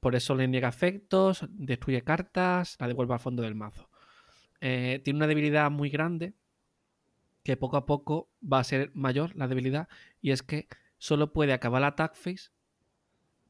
Por 0.00 0.16
eso 0.16 0.34
le 0.34 0.48
niega 0.48 0.68
efectos, 0.68 1.46
destruye 1.50 2.02
cartas, 2.02 2.76
la 2.80 2.88
devuelve 2.88 3.14
al 3.14 3.20
fondo 3.20 3.42
del 3.42 3.54
mazo. 3.54 3.88
Eh, 4.60 5.00
tiene 5.04 5.18
una 5.18 5.26
debilidad 5.26 5.70
muy 5.70 5.90
grande 5.90 6.34
que 7.42 7.56
poco 7.56 7.76
a 7.76 7.86
poco 7.86 8.30
va 8.40 8.60
a 8.60 8.64
ser 8.64 8.90
mayor 8.94 9.34
la 9.36 9.48
debilidad 9.48 9.88
y 10.20 10.30
es 10.30 10.42
que 10.42 10.68
solo 10.98 11.32
puede 11.32 11.52
acabar 11.52 11.80
la 11.80 11.88
attack 11.88 12.14
phase 12.14 12.50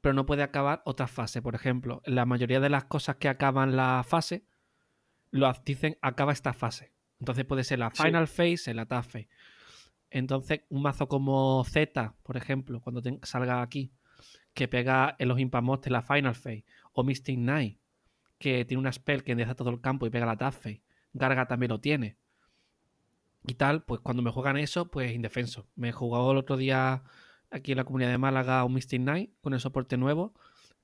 pero 0.03 0.15
no 0.15 0.27
puede 0.27 0.43
acabar 0.43 0.83
otra 0.85 1.07
fase. 1.07 1.41
Por 1.41 1.55
ejemplo, 1.55 2.03
la 2.05 2.27
mayoría 2.27 2.61
de 2.61 2.69
las 2.69 2.85
cosas 2.85 3.17
que 3.17 3.29
acaban 3.29 3.77
la 3.77 4.05
fase 4.07 4.45
lo 5.31 5.51
dicen 5.65 5.97
acaba 6.03 6.33
esta 6.33 6.53
fase. 6.53 6.93
Entonces 7.23 7.45
puede 7.45 7.63
ser 7.63 7.79
la 7.79 7.93
final 7.93 8.27
phase, 8.27 8.75
la 8.75 8.83
attack 8.83 9.05
phase. 9.05 9.29
Entonces, 10.11 10.63
un 10.71 10.83
mazo 10.83 11.07
como 11.07 11.63
Z, 11.65 12.17
por 12.25 12.37
ejemplo, 12.37 12.81
cuando 12.81 13.01
salga 13.23 13.63
aquí, 13.63 13.93
que 14.55 14.67
pega 14.67 15.15
en 15.21 15.29
los 15.29 15.37
de 15.37 15.91
la 15.91 16.03
final 16.03 16.35
phase, 16.35 16.65
o 16.93 17.05
Mystic 17.05 17.37
Knight, 17.37 17.79
que 18.41 18.65
tiene 18.65 18.81
una 18.81 18.91
spell 18.91 19.23
que 19.23 19.31
endereza 19.31 19.55
todo 19.55 19.71
el 19.71 19.81
campo 19.81 20.05
y 20.05 20.11
pega 20.11 20.27
la 20.27 20.37
phase. 20.37 20.83
Garga 21.13 21.47
también 21.47 21.71
lo 21.71 21.79
tiene. 21.79 22.17
Y 23.47 23.55
tal, 23.55 23.85
pues 23.85 24.01
cuando 24.01 24.21
me 24.21 24.33
juegan 24.33 24.57
eso, 24.57 24.91
pues 24.91 25.13
indefenso. 25.13 25.69
Me 25.77 25.91
he 25.91 25.93
jugado 25.93 26.33
el 26.33 26.39
otro 26.39 26.57
día 26.57 27.05
aquí 27.53 27.71
en 27.71 27.79
la 27.79 27.85
comunidad 27.85 28.11
de 28.11 28.19
Málaga 28.19 28.65
un 28.65 28.75
Mystic 28.75 29.01
Knight 29.01 29.31
con 29.41 29.55
el 29.55 29.61
soporte 29.61 29.97
nuevo. 29.97 30.35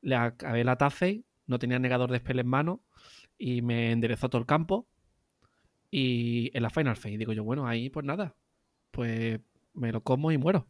Le 0.02 0.14
acabé 0.14 0.62
la 0.62 0.76
phase, 0.76 1.24
no 1.48 1.58
tenía 1.58 1.80
negador 1.80 2.12
de 2.12 2.18
spell 2.18 2.38
en 2.38 2.46
mano 2.46 2.84
y 3.36 3.60
me 3.60 3.90
enderezó 3.90 4.28
todo 4.28 4.40
el 4.40 4.46
campo. 4.46 4.86
Y 5.90 6.50
en 6.56 6.62
la 6.62 6.70
Final 6.70 6.96
Phase, 6.96 7.18
digo 7.18 7.32
yo, 7.32 7.44
bueno, 7.44 7.66
ahí 7.66 7.88
pues 7.90 8.04
nada, 8.04 8.36
pues 8.90 9.40
me 9.72 9.92
lo 9.92 10.02
como 10.02 10.32
y 10.32 10.38
muero. 10.38 10.66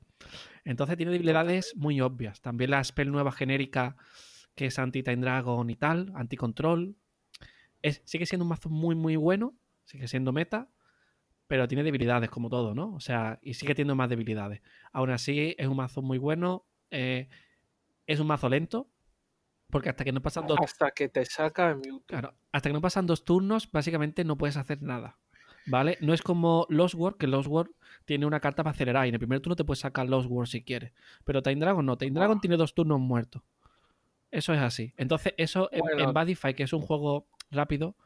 Entonces 0.64 0.96
tiene 0.96 1.12
debilidades 1.12 1.74
muy 1.76 2.00
obvias. 2.00 2.40
También 2.40 2.70
la 2.70 2.84
spell 2.84 3.10
nueva 3.10 3.32
genérica 3.32 3.96
que 4.58 4.66
es 4.66 4.78
anti-Time 4.78 5.18
Dragon 5.18 5.70
y 5.70 5.76
tal, 5.76 6.12
anti-control. 6.16 6.96
Es, 7.80 8.02
sigue 8.04 8.26
siendo 8.26 8.44
un 8.44 8.48
mazo 8.48 8.68
muy, 8.68 8.96
muy 8.96 9.14
bueno, 9.14 9.56
sigue 9.84 10.08
siendo 10.08 10.32
meta, 10.32 10.68
pero 11.46 11.68
tiene 11.68 11.84
debilidades 11.84 12.28
como 12.28 12.50
todo, 12.50 12.74
¿no? 12.74 12.92
O 12.92 12.98
sea, 12.98 13.38
y 13.40 13.54
sigue 13.54 13.76
teniendo 13.76 13.94
más 13.94 14.10
debilidades. 14.10 14.60
Aún 14.92 15.10
así, 15.10 15.54
es 15.56 15.68
un 15.68 15.76
mazo 15.76 16.02
muy 16.02 16.18
bueno. 16.18 16.66
Eh, 16.90 17.28
es 18.08 18.18
un 18.18 18.26
mazo 18.26 18.48
lento, 18.48 18.90
porque 19.70 19.90
hasta 19.90 20.04
que 20.04 20.12
no 20.12 20.22
pasan 20.22 20.46
dos. 20.46 20.58
Hasta 20.62 20.90
que 20.90 21.08
te 21.08 21.24
saca 21.24 21.76
Claro, 22.06 22.34
hasta 22.52 22.68
que 22.68 22.72
no 22.72 22.80
pasan 22.80 23.06
dos 23.06 23.24
turnos, 23.24 23.70
básicamente 23.70 24.24
no 24.24 24.36
puedes 24.36 24.56
hacer 24.56 24.82
nada. 24.82 25.18
¿Vale? 25.66 25.98
No 26.00 26.14
es 26.14 26.22
como 26.22 26.66
Lost 26.70 26.94
World, 26.94 27.18
que 27.18 27.26
Lost 27.26 27.48
World 27.48 27.72
tiene 28.06 28.24
una 28.24 28.40
carta 28.40 28.62
para 28.62 28.72
acelerar 28.72 29.04
y 29.04 29.10
en 29.10 29.16
el 29.16 29.18
primer 29.18 29.40
turno 29.40 29.54
te 29.54 29.64
puedes 29.64 29.80
sacar 29.80 30.08
Lost 30.08 30.30
World 30.30 30.48
si 30.48 30.64
quieres. 30.64 30.92
Pero 31.24 31.42
Time 31.42 31.56
Dragon 31.56 31.84
no. 31.84 31.98
Time 31.98 32.12
Dragon 32.12 32.40
tiene 32.40 32.56
dos 32.56 32.74
turnos 32.74 32.98
muertos. 32.98 33.42
Eso 34.30 34.54
es 34.54 34.60
así. 34.60 34.94
Entonces, 34.96 35.34
eso 35.36 35.68
en, 35.70 36.12
Badify, 36.12 36.54
que 36.54 36.62
es 36.62 36.72
un 36.72 36.80
juego 36.80 37.26
rápido, 37.50 37.96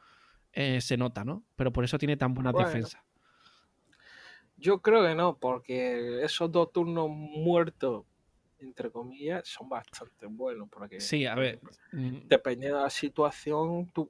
eh, 0.51 0.81
se 0.81 0.97
nota, 0.97 1.23
¿no? 1.23 1.43
Pero 1.55 1.71
por 1.71 1.85
eso 1.85 1.97
tiene 1.97 2.17
tan 2.17 2.33
buena 2.33 2.51
defensa. 2.51 3.03
Yo 4.57 4.81
creo 4.81 5.03
que 5.03 5.15
no, 5.15 5.37
porque 5.37 6.23
esos 6.23 6.51
dos 6.51 6.71
turnos 6.71 7.09
muertos 7.09 8.05
entre 8.63 8.91
comillas, 8.91 9.47
son 9.47 9.69
bastante 9.69 10.25
buenos. 10.25 10.69
Porque, 10.69 10.99
sí, 10.99 11.25
a 11.25 11.35
ver. 11.35 11.59
Mm. 11.91 12.27
Dependiendo 12.27 12.77
de 12.77 12.83
la 12.83 12.89
situación, 12.89 13.89
tú, 13.93 14.09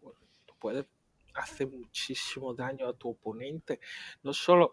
puedes 0.60 0.86
hacer 1.34 1.68
muchísimo 1.68 2.54
daño 2.54 2.88
a 2.88 2.94
tu 2.94 3.10
oponente. 3.10 3.80
No 4.24 4.34
solo 4.34 4.72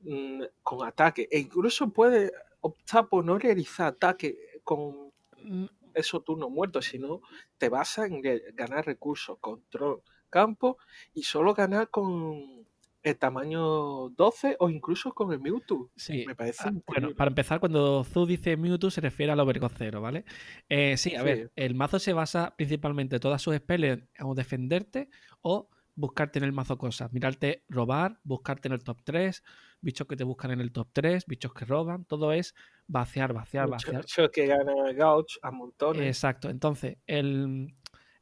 mm, 0.00 0.42
con 0.62 0.86
ataque, 0.86 1.28
e 1.30 1.38
incluso 1.38 1.90
puedes 1.90 2.32
optar 2.60 3.08
por 3.08 3.24
no 3.24 3.38
realizar 3.38 3.88
ataque 3.88 4.60
con 4.64 5.12
mm. 5.42 5.66
esos 5.94 6.24
turnos 6.24 6.50
muertos, 6.50 6.86
sino 6.86 7.20
te 7.58 7.68
vas 7.68 7.98
a 7.98 8.06
ganar 8.08 8.86
recursos, 8.86 9.38
control, 9.38 10.02
campo 10.30 10.78
y 11.14 11.22
solo 11.22 11.54
ganar 11.54 11.88
con 11.90 12.67
el 13.02 13.16
tamaño 13.16 14.10
12 14.10 14.56
o 14.58 14.68
incluso 14.68 15.12
con 15.12 15.32
el 15.32 15.40
Mewtwo. 15.40 15.90
Sí, 15.96 16.24
me 16.26 16.34
parece. 16.34 16.64
Ah, 16.68 16.72
bueno, 16.86 17.14
para 17.14 17.28
empezar, 17.28 17.60
cuando 17.60 18.04
Zu 18.04 18.26
dice 18.26 18.56
Mewtwo 18.56 18.90
se 18.90 19.00
refiere 19.00 19.32
al 19.32 19.40
Overcocero, 19.40 20.00
¿vale? 20.00 20.24
Eh, 20.68 20.96
sí, 20.96 21.14
a 21.14 21.22
ver, 21.22 21.50
el 21.56 21.74
mazo 21.74 21.98
se 21.98 22.12
basa 22.12 22.54
principalmente 22.56 23.20
todas 23.20 23.40
sus 23.40 23.56
spells 23.56 24.02
en 24.14 24.34
defenderte 24.34 25.08
o 25.42 25.68
buscarte 25.98 26.38
en 26.38 26.44
el 26.44 26.52
mazo 26.52 26.78
cosas. 26.78 27.12
Mirarte 27.12 27.64
robar, 27.68 28.20
buscarte 28.22 28.68
en 28.68 28.74
el 28.74 28.84
top 28.84 28.98
3, 29.02 29.42
bichos 29.80 30.06
que 30.06 30.16
te 30.16 30.24
buscan 30.24 30.52
en 30.52 30.60
el 30.60 30.70
top 30.70 30.88
3, 30.92 31.26
bichos 31.26 31.52
que 31.52 31.64
roban, 31.64 32.04
todo 32.04 32.32
es 32.32 32.54
vaciar, 32.86 33.32
vaciar, 33.32 33.68
vaciar. 33.68 34.02
Bichos 34.02 34.30
que 34.30 34.46
ganan 34.46 34.96
gauch 34.96 35.38
a 35.42 35.50
montones. 35.50 36.02
Exacto, 36.02 36.50
entonces 36.50 36.98
el, 37.06 37.74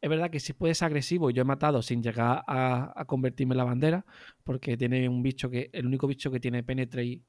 es 0.06 0.10
verdad 0.10 0.30
que 0.30 0.38
si 0.38 0.52
puedes 0.52 0.82
agresivo, 0.82 1.30
yo 1.30 1.42
he 1.42 1.44
matado 1.44 1.82
sin 1.82 2.00
llegar 2.00 2.44
a, 2.46 3.04
convertirme 3.08 3.54
en 3.54 3.58
la 3.58 3.64
bandera, 3.64 4.06
porque 4.44 4.76
tiene 4.76 5.08
un 5.08 5.20
bicho 5.20 5.50
que, 5.50 5.68
el 5.72 5.84
único 5.84 6.06
bicho 6.06 6.30
que 6.30 6.38
tiene 6.38 6.62
Penetrate, 6.62 7.22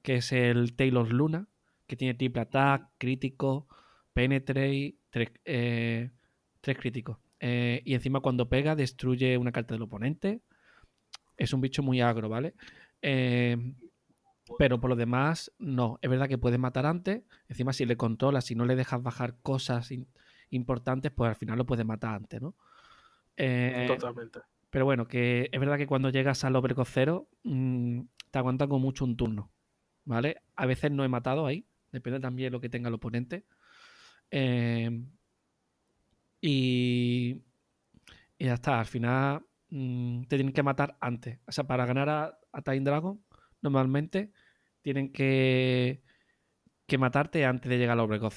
que 0.00 0.14
es 0.16 0.32
el 0.32 0.74
Taylor 0.74 1.12
Luna, 1.12 1.48
que 1.86 1.96
tiene 1.96 2.14
triple 2.14 2.40
attack, 2.40 2.88
crítico, 2.96 3.68
Penetrate, 4.14 4.96
tres, 5.10 5.28
eh, 5.44 6.10
críticos. 6.62 7.18
Eh, 7.40 7.82
y 7.84 7.92
encima 7.92 8.20
cuando 8.20 8.48
pega 8.48 8.74
destruye 8.74 9.36
una 9.36 9.52
carta 9.52 9.74
del 9.74 9.82
oponente. 9.82 10.40
es 11.36 11.52
un 11.52 11.60
bicho 11.60 11.82
muy 11.82 12.00
agro, 12.00 12.30
¿vale? 12.30 12.54
Eh, 13.02 13.74
pero 14.56 14.80
por 14.80 14.88
lo 14.88 14.96
demás, 14.96 15.52
no. 15.58 15.98
Es 16.00 16.08
verdad 16.08 16.26
que 16.26 16.38
puedes 16.38 16.58
matar 16.58 16.86
antes. 16.86 17.22
Encima, 17.48 17.74
si 17.74 17.84
le 17.84 17.98
controlas, 17.98 18.46
si 18.46 18.54
no 18.54 18.64
le 18.64 18.76
dejas 18.76 19.02
bajar 19.02 19.36
cosas 19.42 19.90
importantes, 20.50 21.12
pues 21.12 21.30
al 21.30 21.36
final 21.36 21.58
lo 21.58 21.66
puedes 21.66 21.86
matar 21.86 22.14
antes, 22.14 22.40
¿no? 22.40 22.54
Eh, 23.36 23.86
Totalmente. 23.88 24.40
Pero 24.70 24.84
bueno, 24.84 25.06
que 25.06 25.48
es 25.50 25.60
verdad 25.60 25.78
que 25.78 25.86
cuando 25.86 26.10
llegas 26.10 26.44
al 26.44 26.56
Overcoat 26.56 26.88
0, 26.90 27.28
mm, 27.44 28.00
te 28.30 28.38
aguantan 28.38 28.68
con 28.68 28.82
mucho 28.82 29.04
un 29.04 29.16
turno. 29.16 29.50
¿Vale? 30.04 30.42
A 30.56 30.66
veces 30.66 30.90
no 30.90 31.04
he 31.04 31.08
matado 31.08 31.46
ahí. 31.46 31.66
Depende 31.92 32.20
también 32.20 32.46
de 32.48 32.50
lo 32.52 32.60
que 32.60 32.68
tenga 32.68 32.88
el 32.88 32.94
oponente. 32.94 33.44
Eh, 34.30 34.90
y, 36.40 37.42
y 38.38 38.44
ya 38.44 38.54
está. 38.54 38.80
Al 38.80 38.86
final 38.86 39.44
mm, 39.70 40.22
te 40.22 40.36
tienen 40.36 40.52
que 40.52 40.62
matar 40.62 40.96
antes. 41.00 41.38
O 41.46 41.52
sea, 41.52 41.66
para 41.66 41.86
ganar 41.86 42.08
a, 42.08 42.38
a 42.52 42.62
Time 42.62 42.80
Dragon 42.80 43.22
normalmente 43.60 44.32
tienen 44.82 45.12
que, 45.12 46.02
que 46.86 46.98
matarte 46.98 47.44
antes 47.44 47.68
de 47.68 47.78
llegar 47.78 47.94
al 47.94 48.00
Obregón 48.00 48.30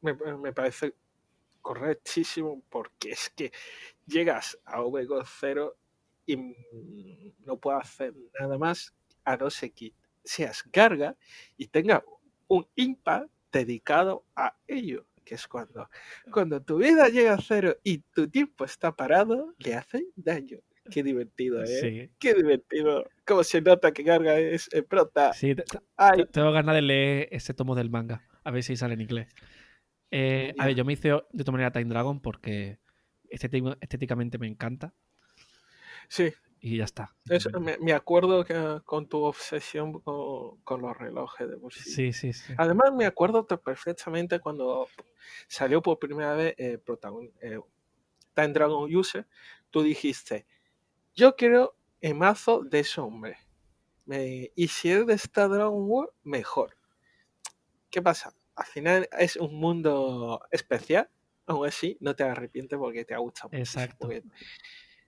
Me, 0.00 0.14
me, 0.14 0.52
parece 0.52 0.94
correctísimo 1.60 2.62
porque 2.68 3.10
es 3.10 3.30
que 3.30 3.52
llegas 4.06 4.58
a 4.64 4.80
Obregón 4.82 5.24
0 5.26 5.76
y 6.26 7.34
no 7.44 7.58
puedes 7.58 7.82
hacer 7.82 8.14
nada 8.38 8.56
más 8.56 8.94
a 9.24 9.36
no 9.36 9.50
ser 9.50 9.72
que 9.72 9.92
seas 10.24 10.62
carga 10.62 11.16
y 11.56 11.66
tenga 11.66 12.04
un 12.48 12.66
impact 12.76 13.30
dedicado 13.52 14.24
a 14.36 14.56
ello 14.66 15.06
que 15.24 15.34
es 15.36 15.46
cuando, 15.46 15.88
cuando 16.32 16.60
tu 16.60 16.78
vida 16.78 17.08
llega 17.08 17.34
a 17.34 17.40
cero 17.40 17.76
y 17.84 17.98
tu 17.98 18.28
tiempo 18.28 18.64
está 18.64 18.96
parado, 18.96 19.54
le 19.58 19.74
hace 19.74 20.06
daño. 20.16 20.58
Qué 20.90 21.04
divertido, 21.04 21.62
¿eh? 21.62 22.10
Qué 22.18 22.34
divertido. 22.34 23.08
Cómo 23.24 23.44
se 23.44 23.60
nota 23.60 23.92
que 23.92 24.02
Garga 24.02 24.38
es 24.38 24.68
el 24.72 24.84
prota. 24.84 25.32
Sí, 25.32 25.54
tengo 26.32 26.50
ganas 26.50 26.74
de 26.74 26.82
leer 26.82 27.28
ese 27.30 27.54
tomo 27.54 27.76
del 27.76 27.90
manga. 27.90 28.26
A 28.42 28.50
ver 28.50 28.64
si 28.64 28.76
sale 28.76 28.94
en 28.94 29.02
inglés. 29.02 29.28
Eh, 30.10 30.54
a 30.58 30.66
ver, 30.66 30.74
yo 30.74 30.84
me 30.84 30.92
hice 30.92 31.10
de 31.32 31.44
tu 31.44 31.52
manera 31.52 31.70
Time 31.70 31.86
Dragon 31.86 32.20
porque 32.20 32.78
estéticamente 33.28 34.38
me 34.38 34.46
encanta. 34.46 34.94
Sí. 36.08 36.32
Y 36.62 36.76
ya 36.76 36.84
está. 36.84 37.14
me, 37.80 37.92
acuerdo 37.94 38.44
que 38.44 38.80
con 38.84 39.08
tu 39.08 39.22
obsesión 39.22 40.00
con, 40.00 40.82
los 40.82 40.96
relojes 40.96 41.48
de 41.48 41.56
bolsillo. 41.56 41.94
Sí, 41.94 42.12
sí, 42.12 42.32
sí. 42.34 42.52
Además, 42.58 42.92
me 42.92 43.06
acuerdo 43.06 43.46
perfectamente 43.46 44.40
cuando 44.40 44.86
salió 45.46 45.80
por 45.80 45.98
primera 45.98 46.34
vez 46.34 46.54
eh, 46.58 46.78
eh, 47.40 47.60
Time 48.34 48.48
Dragon 48.48 48.94
User. 48.94 49.26
Tú 49.70 49.82
dijiste, 49.82 50.46
yo 51.14 51.34
quiero 51.34 51.76
el 52.02 52.14
mazo 52.14 52.62
de 52.62 52.80
ese 52.80 53.00
hombre. 53.00 53.38
y 54.54 54.68
si 54.68 54.90
es 54.90 55.06
de 55.06 55.14
esta 55.14 55.48
Dragon 55.48 55.84
War, 55.88 56.10
mejor. 56.24 56.76
¿Qué 57.88 58.02
pasa? 58.02 58.34
Al 58.60 58.66
final 58.66 59.08
es 59.18 59.36
un 59.36 59.54
mundo 59.54 60.46
especial. 60.50 61.08
Aún 61.46 61.66
así, 61.66 61.96
no 62.00 62.14
te 62.14 62.24
arrepientes 62.24 62.78
porque 62.78 63.06
te 63.06 63.14
ha 63.14 63.18
gustado. 63.18 63.48
Exacto. 63.52 64.10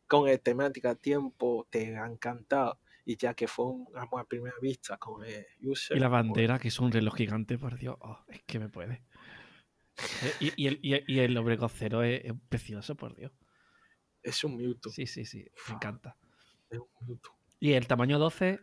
con 0.06 0.26
el 0.26 0.40
temática, 0.40 0.94
tiempo, 0.94 1.68
te 1.68 1.94
ha 1.98 2.06
encantado. 2.06 2.80
Y 3.04 3.18
ya 3.18 3.34
que 3.34 3.46
fue 3.46 3.66
un 3.66 3.86
amor 3.94 4.22
a 4.22 4.24
primera 4.24 4.56
vista 4.62 4.96
con 4.96 5.22
el 5.26 5.44
user. 5.60 5.98
Y 5.98 6.00
la 6.00 6.08
pues 6.08 6.22
bandera, 6.22 6.58
que 6.58 6.68
es 6.68 6.80
un 6.80 6.92
reloj 6.92 7.14
gigante, 7.14 7.58
por 7.58 7.76
Dios. 7.76 7.94
Oh, 8.00 8.24
es 8.28 8.40
que 8.46 8.58
me 8.58 8.68
puede. 8.68 9.04
Eh, 10.40 10.52
y, 10.56 10.66
el, 10.66 10.80
y, 10.82 11.18
el 11.18 11.36
es 11.36 12.32
precioso, 12.48 12.96
por 12.96 13.14
Dios. 13.14 13.30
Es 14.22 14.42
un 14.42 14.56
Mewtwo. 14.56 14.90
Sí, 14.90 15.06
sí, 15.06 15.26
sí. 15.26 15.44
Me 15.68 15.74
encanta. 15.74 16.16
Y 17.60 17.74
el 17.74 17.86
tamaño 17.86 18.18
12 18.18 18.58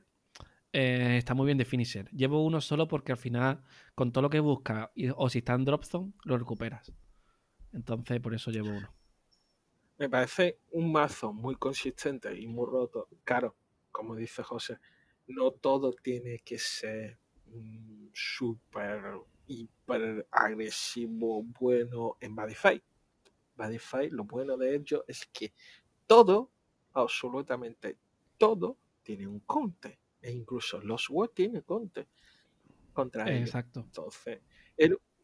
eh, 0.71 1.17
está 1.17 1.33
muy 1.33 1.45
bien 1.45 1.57
de 1.57 1.65
finisher. 1.65 2.09
Llevo 2.11 2.43
uno 2.43 2.61
solo 2.61 2.87
porque 2.87 3.11
al 3.11 3.17
final, 3.17 3.63
con 3.95 4.11
todo 4.11 4.23
lo 4.23 4.29
que 4.29 4.39
busca 4.39 4.91
o 5.15 5.29
si 5.29 5.39
está 5.39 5.53
en 5.53 5.65
Dropzone, 5.65 6.13
lo 6.25 6.37
recuperas. 6.37 6.91
Entonces, 7.73 8.19
por 8.19 8.33
eso 8.33 8.51
llevo 8.51 8.69
uno. 8.69 8.93
Me 9.97 10.09
parece 10.09 10.59
un 10.71 10.91
mazo 10.91 11.33
muy 11.33 11.55
consistente 11.55 12.33
y 12.39 12.47
muy 12.47 12.65
roto. 12.65 13.09
Claro, 13.23 13.55
como 13.91 14.15
dice 14.15 14.43
José, 14.43 14.79
no 15.27 15.51
todo 15.51 15.91
tiene 15.91 16.39
que 16.39 16.57
ser 16.57 17.19
súper, 18.13 19.01
hiper 19.47 20.27
agresivo, 20.31 21.43
bueno 21.43 22.17
en 22.19 22.35
Badify. 22.35 22.81
Badify, 23.55 24.09
lo 24.09 24.23
bueno 24.23 24.55
de 24.55 24.75
ello 24.75 25.03
es 25.07 25.25
que 25.27 25.53
todo, 26.07 26.51
absolutamente 26.93 27.97
todo, 28.37 28.77
tiene 29.03 29.27
un 29.27 29.41
conte. 29.41 29.99
E 30.21 30.31
incluso 30.31 30.81
los 30.81 31.09
WOT 31.09 31.33
tienen 31.33 31.61
conte 31.61 32.07
contra 32.93 33.29
ellos. 33.29 33.47
Exacto. 33.49 33.81
Entonces, 33.81 34.41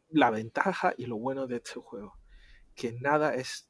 la 0.10 0.30
ventaja 0.30 0.94
y 0.98 1.06
lo 1.06 1.18
bueno 1.18 1.48
de 1.48 1.58
este 1.58 1.80
juego, 1.80 2.18
que 2.76 2.94
nada 2.94 3.36
es 3.36 3.70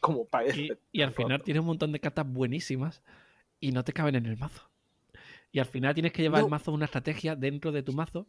como 0.00 0.26
parece. 0.26 0.78
Y, 0.92 1.02
al 1.02 1.12
final 1.12 1.42
tiene 1.42 1.60
un 1.60 1.66
montón 1.66 1.92
de 1.92 2.00
cartas 2.00 2.30
buenísimas 2.30 3.02
y 3.58 3.72
no 3.72 3.84
te 3.84 3.92
caben 3.92 4.14
en 4.14 4.26
el 4.26 4.36
mazo. 4.36 4.70
Y 5.50 5.58
al 5.58 5.66
final 5.66 5.94
tienes 5.94 6.12
que 6.12 6.22
llevar 6.22 6.42
el 6.42 6.48
mazo 6.48 6.72
una 6.72 6.86
estrategia 6.86 7.36
dentro 7.36 7.72
de 7.72 7.82
tu 7.82 7.92
mazo. 7.92 8.26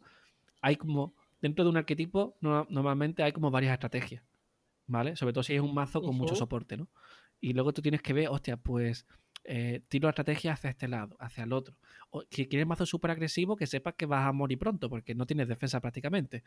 Hay 0.62 0.76
como, 0.76 1.15
dentro 1.41 1.63
de 1.63 1.69
un 1.69 1.78
arquetipo, 1.78 2.36
normalmente 2.41 3.24
hay 3.24 3.32
como 3.32 3.50
varias 3.52 3.74
estrategias. 3.74 4.24
¿vale? 4.88 5.15
Sobre 5.15 5.34
todo 5.34 5.43
si 5.43 5.56
es 5.56 5.62
un 5.62 5.74
mazo 5.74 6.02
con 6.02 6.15
mucho 6.15 6.36
soporte, 6.36 6.78
¿no? 6.78 6.88
Y 7.39 7.54
luego 7.54 7.74
tú 7.74 7.82
tienes 7.82 8.02
que 8.02 8.13
ver, 8.13 8.30
hostia, 8.30 8.58
pues 8.58 9.06
eh, 9.45 9.82
tiro 9.89 10.08
la 10.08 10.12
estrategia 10.12 10.53
hacia 10.53 10.69
este 10.69 10.88
lado, 10.88 11.15
hacia 11.19 11.43
el 11.43 11.53
otro. 11.53 11.75
O 12.12 12.23
si 12.29 12.47
quieres 12.47 12.67
mazo 12.67 12.86
súper 12.86 13.12
agresivo, 13.12 13.56
que 13.56 13.67
sepas 13.67 13.95
que 13.95 14.06
vas 14.06 14.25
a 14.25 14.32
morir 14.32 14.58
pronto, 14.58 14.89
porque 14.89 15.15
no 15.15 15.25
tienes 15.25 15.47
defensa 15.47 15.79
prácticamente. 15.82 16.43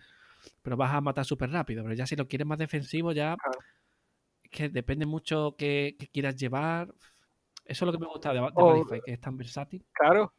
Pero 0.63 0.77
vas 0.77 0.95
a 0.95 1.01
matar 1.01 1.25
súper 1.25 1.51
rápido. 1.51 1.83
Pero 1.83 1.95
ya 1.95 2.07
si 2.07 2.17
lo 2.17 2.27
quieres 2.29 2.47
más 2.47 2.59
defensivo, 2.59 3.13
ya 3.13 3.37
que 4.51 4.69
depende 4.69 5.07
mucho 5.07 5.55
que, 5.57 5.97
quieras 6.13 6.37
llevar. 6.37 6.89
Eso 7.65 7.85
es 7.85 7.87
lo 7.87 7.93
que 7.93 7.99
me 7.99 8.07
gusta 8.07 8.33
de, 8.33 8.41
de 8.41 9.01
que 9.05 9.13
es 9.13 9.21
tan 9.21 9.37
versátil. 9.37 9.85
Claro. 9.93 10.33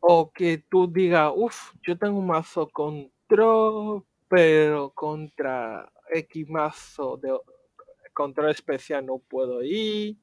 O 0.00 0.30
que 0.32 0.64
tú 0.68 0.90
digas, 0.90 1.32
uff, 1.34 1.74
yo 1.86 1.98
tengo 1.98 2.18
un 2.18 2.26
mazo 2.26 2.68
control, 2.68 4.04
pero 4.28 4.90
contra 4.90 5.92
X 6.10 6.48
mazo 6.48 7.16
de 7.18 7.36
control 8.14 8.50
especial 8.50 9.04
no 9.04 9.18
puedo 9.18 9.62
ir. 9.62 10.16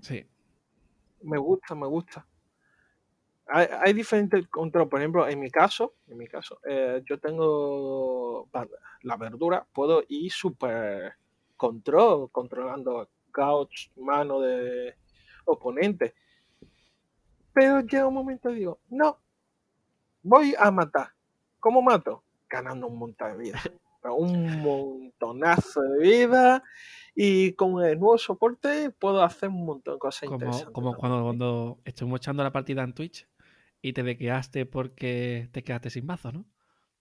Sí. 0.00 0.26
Me 1.22 1.38
gusta, 1.38 1.74
me 1.74 1.86
gusta. 1.86 2.26
Hay, 3.46 3.92
diferentes 3.92 4.48
control. 4.48 4.88
Por 4.88 5.00
ejemplo, 5.00 5.28
en 5.28 5.38
mi 5.38 5.50
caso, 5.50 5.94
en 6.06 6.16
mi 6.16 6.26
caso, 6.26 6.60
eh, 6.66 7.02
yo 7.04 7.18
tengo 7.18 8.48
la 9.02 9.16
verdura, 9.16 9.66
puedo 9.72 10.02
ir 10.08 10.32
super 10.32 11.14
control, 11.56 12.30
controlando 12.30 13.10
couch, 13.30 13.90
mano 13.96 14.40
de 14.40 14.94
oponente. 15.44 16.14
Pero 17.52 17.80
llega 17.80 18.08
un 18.08 18.14
momento 18.14 18.50
y 18.50 18.56
digo, 18.56 18.80
no, 18.88 19.18
voy 20.22 20.54
a 20.58 20.70
matar. 20.70 21.08
¿Cómo 21.60 21.82
mato? 21.82 22.24
Ganando 22.48 22.86
un 22.86 22.98
montón 22.98 23.32
de 23.32 23.38
vida. 23.38 23.60
un 24.12 24.60
montonazo 24.62 25.80
de 25.82 26.02
vida 26.02 26.62
y 27.14 27.52
con 27.52 27.84
el 27.84 27.98
nuevo 27.98 28.18
soporte 28.18 28.90
puedo 28.90 29.22
hacer 29.22 29.48
un 29.48 29.64
montón 29.64 29.94
de 29.94 29.98
cosas 29.98 30.28
como, 30.28 30.34
interesantes. 30.34 30.72
Como 30.72 30.94
cuando, 30.96 31.22
cuando 31.22 31.78
estuvimos 31.84 32.20
echando 32.20 32.42
la 32.42 32.52
partida 32.52 32.82
en 32.82 32.92
Twitch 32.92 33.28
y 33.80 33.92
te 33.92 34.02
dequeaste 34.02 34.66
porque 34.66 35.48
te 35.52 35.62
quedaste 35.62 35.90
sin 35.90 36.06
mazo, 36.06 36.32
¿no? 36.32 36.44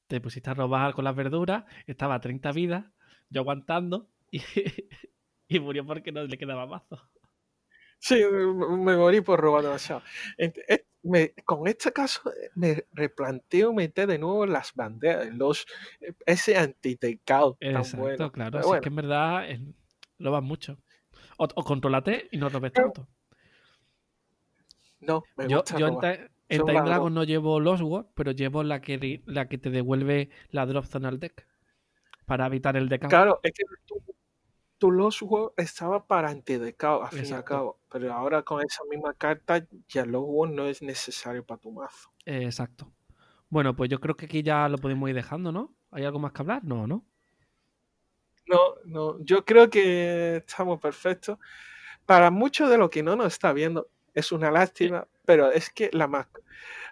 Te 0.08 0.22
pusiste 0.22 0.50
a 0.50 0.54
robar 0.54 0.94
con 0.94 1.06
las 1.06 1.16
verduras, 1.16 1.63
estaba 1.88 2.16
a 2.16 2.22
30 2.22 2.52
vidas, 2.52 2.86
yo 3.30 3.42
aguantando 3.42 4.10
y, 4.30 4.42
y 5.48 5.60
murió 5.60 5.86
porque 5.86 6.12
no 6.12 6.24
le 6.24 6.38
quedaba 6.38 6.68
mazo. 6.68 7.02
Sí, 8.04 8.22
me, 8.22 8.98
morí 8.98 9.22
por 9.22 9.39
robar 9.39 9.63
demasiado. 9.63 10.04
Con 11.46 11.68
este 11.68 11.92
caso 11.92 12.22
eh, 12.32 12.50
me 12.56 12.86
replanteo 12.94 13.74
meter 13.74 14.08
de 14.08 14.18
nuevo 14.18 14.46
las 14.46 14.74
banderas, 14.74 15.34
los 15.34 15.66
ese 16.26 16.58
anti-takeout 16.58 17.58
tan 17.60 17.84
bueno. 18.00 18.32
claro. 18.32 18.76
es 18.76 18.82
que 18.82 18.89
en 18.89 18.96
verdad 18.96 19.44
lo 20.18 20.32
vas 20.32 20.44
mucho. 20.44 20.78
O, 21.38 21.48
controlate 21.48 22.30
y 22.32 22.38
no 22.38 22.50
robes 22.50 22.72
tanto. 22.72 23.08
No, 25.02 25.24
me 25.36 25.48
yo, 25.50 25.58
gusta 25.58 25.78
yo 25.78 25.88
en, 25.88 26.66
Time 26.66 26.82
Dragon 26.82 27.13
no 27.13 27.24
llevo 27.24 27.60
los 27.60 27.82
Words, 27.82 28.10
pero 28.13 28.32
llevo 28.32 28.63
la 28.63 28.80
que, 28.80 29.22
la 29.26 29.48
que 29.50 29.58
te 29.58 29.70
devuelve 29.70 30.30
la 30.50 30.66
drop 30.66 30.86
zone 30.86 31.08
al 31.08 31.20
deck 31.20 31.48
para 32.26 32.46
evitar 32.46 32.78
el 32.78 32.88
deck. 32.88 33.08
Claro, 33.10 33.39
es 33.44 33.52
que 33.52 33.63
tu 33.86 34.02
Lost 34.91 35.22
World 35.22 35.54
estaba 35.58 36.06
para 36.06 36.30
antidecao, 36.30 37.04
al 37.04 37.10
fin 37.10 37.26
y 37.26 37.32
al 37.34 37.43
cabo. 37.43 37.80
Pero 37.91 38.13
ahora 38.13 38.43
con 38.43 38.62
esa 38.65 38.84
misma 38.89 39.13
carta, 39.13 39.65
ya 39.88 40.06
Lost 40.06 40.28
World 40.28 40.56
no 40.56 40.65
es 40.67 40.82
necesario 40.82 41.46
para 41.46 41.60
tu 41.60 41.72
mazo. 41.72 42.12
exacto. 42.26 42.91
Bueno, 43.50 43.76
pues 43.76 43.89
yo 43.89 44.00
creo 44.00 44.15
que 44.15 44.26
aquí 44.26 44.41
ya 44.41 44.67
lo 44.67 44.80
podemos 44.80 45.08
ir 45.10 45.15
dejando, 45.15 45.52
¿no? 45.52 45.76
¿Hay 45.91 46.06
algo 46.06 46.17
más 46.17 46.32
que 46.32 46.41
hablar? 46.41 46.63
No, 46.63 46.88
¿no? 46.88 47.06
No, 48.48 48.60
no, 48.86 49.24
yo 49.24 49.46
creo 49.46 49.69
que 49.69 50.38
estamos 50.38 50.80
perfectos. 50.80 51.38
Para 52.06 52.32
mucho 52.32 52.67
de 52.67 52.78
lo 52.78 52.89
que 52.89 53.04
no 53.04 53.15
nos 53.15 53.28
está 53.28 53.54
viendo, 53.54 53.89
es 54.13 54.32
una 54.32 54.52
lástima, 54.52 55.08
pero 55.26 55.52
es 55.52 55.69
que 55.69 55.89
la 55.93 56.08
más... 56.08 56.28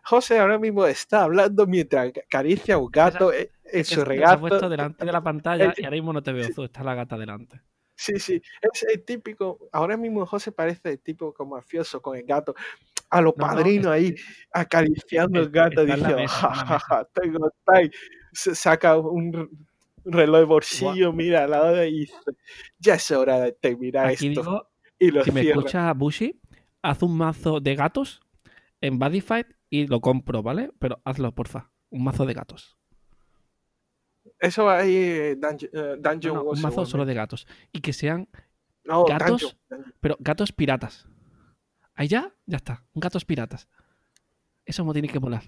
José 0.04 0.40
ahora 0.40 0.58
mismo 0.58 0.86
está 0.86 1.24
hablando 1.24 1.68
mientras 1.68 2.08
acaricia 2.10 2.76
a 2.76 2.78
un 2.78 2.90
gato 2.90 3.32
en 3.34 3.86
su 3.86 4.04
regazo. 4.04 4.40
puesto 4.40 4.70
delante 4.70 5.06
de 5.06 5.12
la 5.12 5.22
pantalla 5.22 5.74
y 5.78 5.84
ahora 5.84 5.96
mismo 5.96 6.14
no 6.14 6.24
te 6.24 6.32
veo, 6.32 6.48
tú, 6.56 6.64
está 6.64 6.84
la 6.84 6.96
gata 6.96 7.18
delante. 7.18 7.62
Sí, 8.02 8.18
sí, 8.18 8.42
es 8.74 8.84
el 8.92 9.06
típico, 9.06 9.70
ahora 9.72 9.96
mismo 9.96 10.26
José 10.26 10.52
parece 10.52 10.90
el 10.90 11.00
tipo 11.00 11.32
como 11.36 11.56
mafioso 11.56 12.02
con 12.02 12.18
el 12.18 12.24
gato, 12.24 12.56
a 13.12 13.22
los 13.22 13.36
padrinos 13.36 13.92
ahí 13.92 14.16
acariciando 14.52 15.40
el 15.40 15.52
gato, 15.52 15.86
diciendo, 15.86 16.28
jajaja, 16.28 17.08
tengo 17.14 17.52
time. 17.64 17.92
saca 18.34 18.98
un 18.98 19.70
reloj 20.04 20.40
de 20.40 20.46
bolsillo, 20.46 21.14
mira 21.14 21.44
al 21.44 21.52
lado 21.52 21.86
y 21.86 22.00
dice, 22.00 22.16
ya 22.80 22.96
es 22.96 23.12
hora 23.12 23.40
de 23.40 23.52
terminar 23.52 24.10
esto. 24.10 24.72
y 24.98 25.12
lo 25.12 25.24
si 25.24 25.32
me 25.32 25.42
escucha 25.42 25.94
Bushi, 25.94 26.42
haz 26.82 27.04
un 27.04 27.16
mazo 27.16 27.60
de 27.60 27.76
gatos 27.76 28.20
en 28.82 28.98
Bodyfight 28.98 29.46
y 29.70 29.86
lo 29.86 30.02
compro, 30.02 30.42
¿vale? 30.42 30.72
Pero 30.80 31.04
hazlo, 31.06 31.36
porfa, 31.36 31.70
un 31.92 32.04
mazo 32.04 32.26
de 32.26 32.34
gatos. 32.34 32.81
Eso 34.42 34.66
va 34.66 34.80
ahí, 34.80 34.96
eh, 34.96 35.36
Dungeon, 35.36 36.38
eh, 36.38 36.40
Un 36.40 36.62
mazo 36.62 36.84
solo 36.88 37.06
de 37.06 37.14
gatos. 37.14 37.48
Y 37.72 37.80
que 37.80 37.94
sean 37.94 38.28
gatos, 38.84 39.56
pero 40.00 40.18
gatos 40.20 40.52
piratas. 40.52 41.08
Ahí 41.94 42.08
ya, 42.08 42.34
ya 42.48 42.58
está. 42.58 42.84
Gatos 42.96 43.24
piratas. 43.24 43.70
Eso 44.66 44.84
me 44.84 44.94
tiene 44.94 45.10
que 45.10 45.20
molar. 45.20 45.44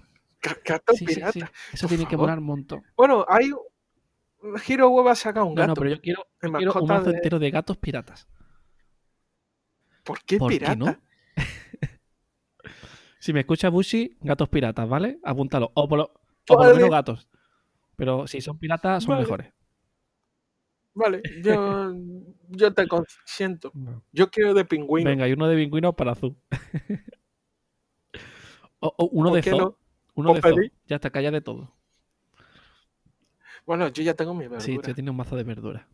Gatos 0.64 1.00
piratas. 1.00 1.50
Eso 1.72 1.88
tiene 1.88 2.06
que 2.06 2.16
molar 2.16 2.38
un 2.38 2.44
montón. 2.44 2.82
Bueno, 2.96 3.26
hay. 3.28 3.50
Giro 4.62 4.90
Web 4.90 5.08
ha 5.08 5.14
sacado 5.16 5.46
un 5.46 5.56
gato. 5.56 5.68
No, 5.68 5.74
pero 5.74 5.90
yo 5.90 6.00
quiero, 6.00 6.26
un 6.42 6.86
mazo 6.86 7.10
entero 7.10 7.40
de 7.40 7.50
gatos 7.50 7.76
piratas. 7.78 8.28
¿Por 10.04 10.22
qué 10.22 10.38
pirata? 10.38 11.00
si 13.18 13.32
me 13.32 13.40
escucha 13.40 13.70
Bushi, 13.70 14.18
gatos 14.20 14.48
piratas, 14.50 14.88
¿vale? 14.88 15.18
Apúntalo. 15.24 15.72
O 15.74 15.88
por 15.88 15.98
lo, 15.98 16.74
menos 16.74 16.90
gatos. 16.90 17.28
Pero 17.96 18.26
si 18.26 18.40
son 18.40 18.58
piratas, 18.58 19.04
son 19.04 19.18
mejores. 19.18 19.52
Vale, 20.94 21.22
yo, 21.42 21.92
yo 22.50 22.72
te 22.72 22.86
consiento. 22.86 23.72
Yo 24.12 24.30
quiero 24.30 24.54
de 24.54 24.64
pingüino. 24.64 25.10
Venga, 25.10 25.28
y 25.28 25.32
uno 25.32 25.48
de 25.48 25.56
pingüino 25.56 25.92
para 25.92 26.12
azul. 26.12 26.36
o, 28.80 29.08
uno 29.12 29.34
de 29.34 29.42
zoo. 29.42 29.76
Uno 30.14 30.34
de 30.34 30.40
zoo. 30.40 30.56
Ya 30.86 30.96
está, 30.96 31.10
calla 31.10 31.30
de 31.30 31.40
todo. 31.40 31.74
Bueno, 33.66 33.88
yo 33.88 34.02
ya 34.02 34.14
tengo 34.14 34.34
mi 34.34 34.42
verdura. 34.42 34.60
Sí, 34.60 34.78
yo 34.86 34.94
tengo 34.94 35.10
un 35.10 35.16
mazo 35.16 35.36
de 35.36 35.44
verdura. 35.44 35.88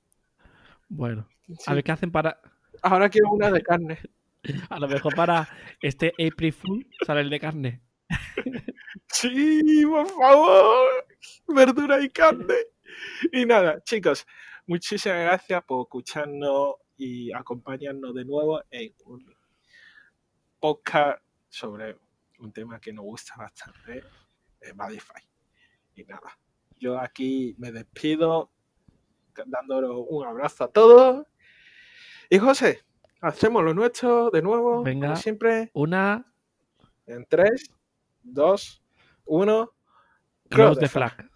Bueno, 0.89 1.29
a 1.67 1.75
ver 1.75 1.85
qué 1.85 1.93
hacen 1.93 2.11
para. 2.11 2.41
Ahora 2.83 3.09
quiero 3.09 3.31
una 3.31 3.51
de 3.51 3.63
carne. 3.63 3.99
A 4.71 4.79
lo 4.79 4.89
mejor 4.89 5.15
para 5.15 5.49
este 5.81 6.13
April 6.13 6.53
Fool 6.53 6.87
sale 7.07 7.21
el 7.21 7.31
de 7.31 7.41
carne. 7.41 7.81
Sí, 9.09 9.85
por 9.87 10.09
favor. 10.09 11.07
Verdura 11.47 12.01
y 12.01 12.09
carne. 12.11 12.55
Y 13.33 13.47
nada, 13.47 13.83
chicos, 13.83 14.27
muchísimas 14.67 15.19
gracias 15.21 15.63
por 15.65 15.87
escucharnos 15.87 16.75
y 16.97 17.33
acompañarnos 17.33 18.15
de 18.15 18.25
nuevo 18.25 18.61
en 18.71 18.95
un 19.07 19.35
podcast 20.59 21.23
sobre 21.49 21.97
un 22.39 22.53
tema 22.53 22.81
que 22.81 22.93
nos 22.93 23.05
gusta 23.05 23.35
bastante, 23.37 24.05
eh, 24.61 24.73
Modify. 24.75 25.23
Y 25.95 26.05
nada, 26.05 26.39
yo 26.79 26.99
aquí 26.99 27.55
me 27.59 27.73
despido 27.73 28.51
dándoles 29.47 29.91
un 30.09 30.27
abrazo 30.27 30.65
a 30.65 30.69
todos. 30.69 31.27
Y 32.29 32.39
José, 32.39 32.83
hacemos 33.21 33.63
lo 33.63 33.75
nuestro 33.75 34.31
de 34.31 34.43
nuevo, 34.43 34.83
Venga, 34.83 35.09
como 35.09 35.17
siempre. 35.17 35.71
Una. 35.73 36.27
En 37.07 37.27
3, 37.27 37.71
2, 38.23 38.83
1. 39.25 39.73
Cross 40.51 40.79
the 40.79 40.89
flag. 40.89 41.30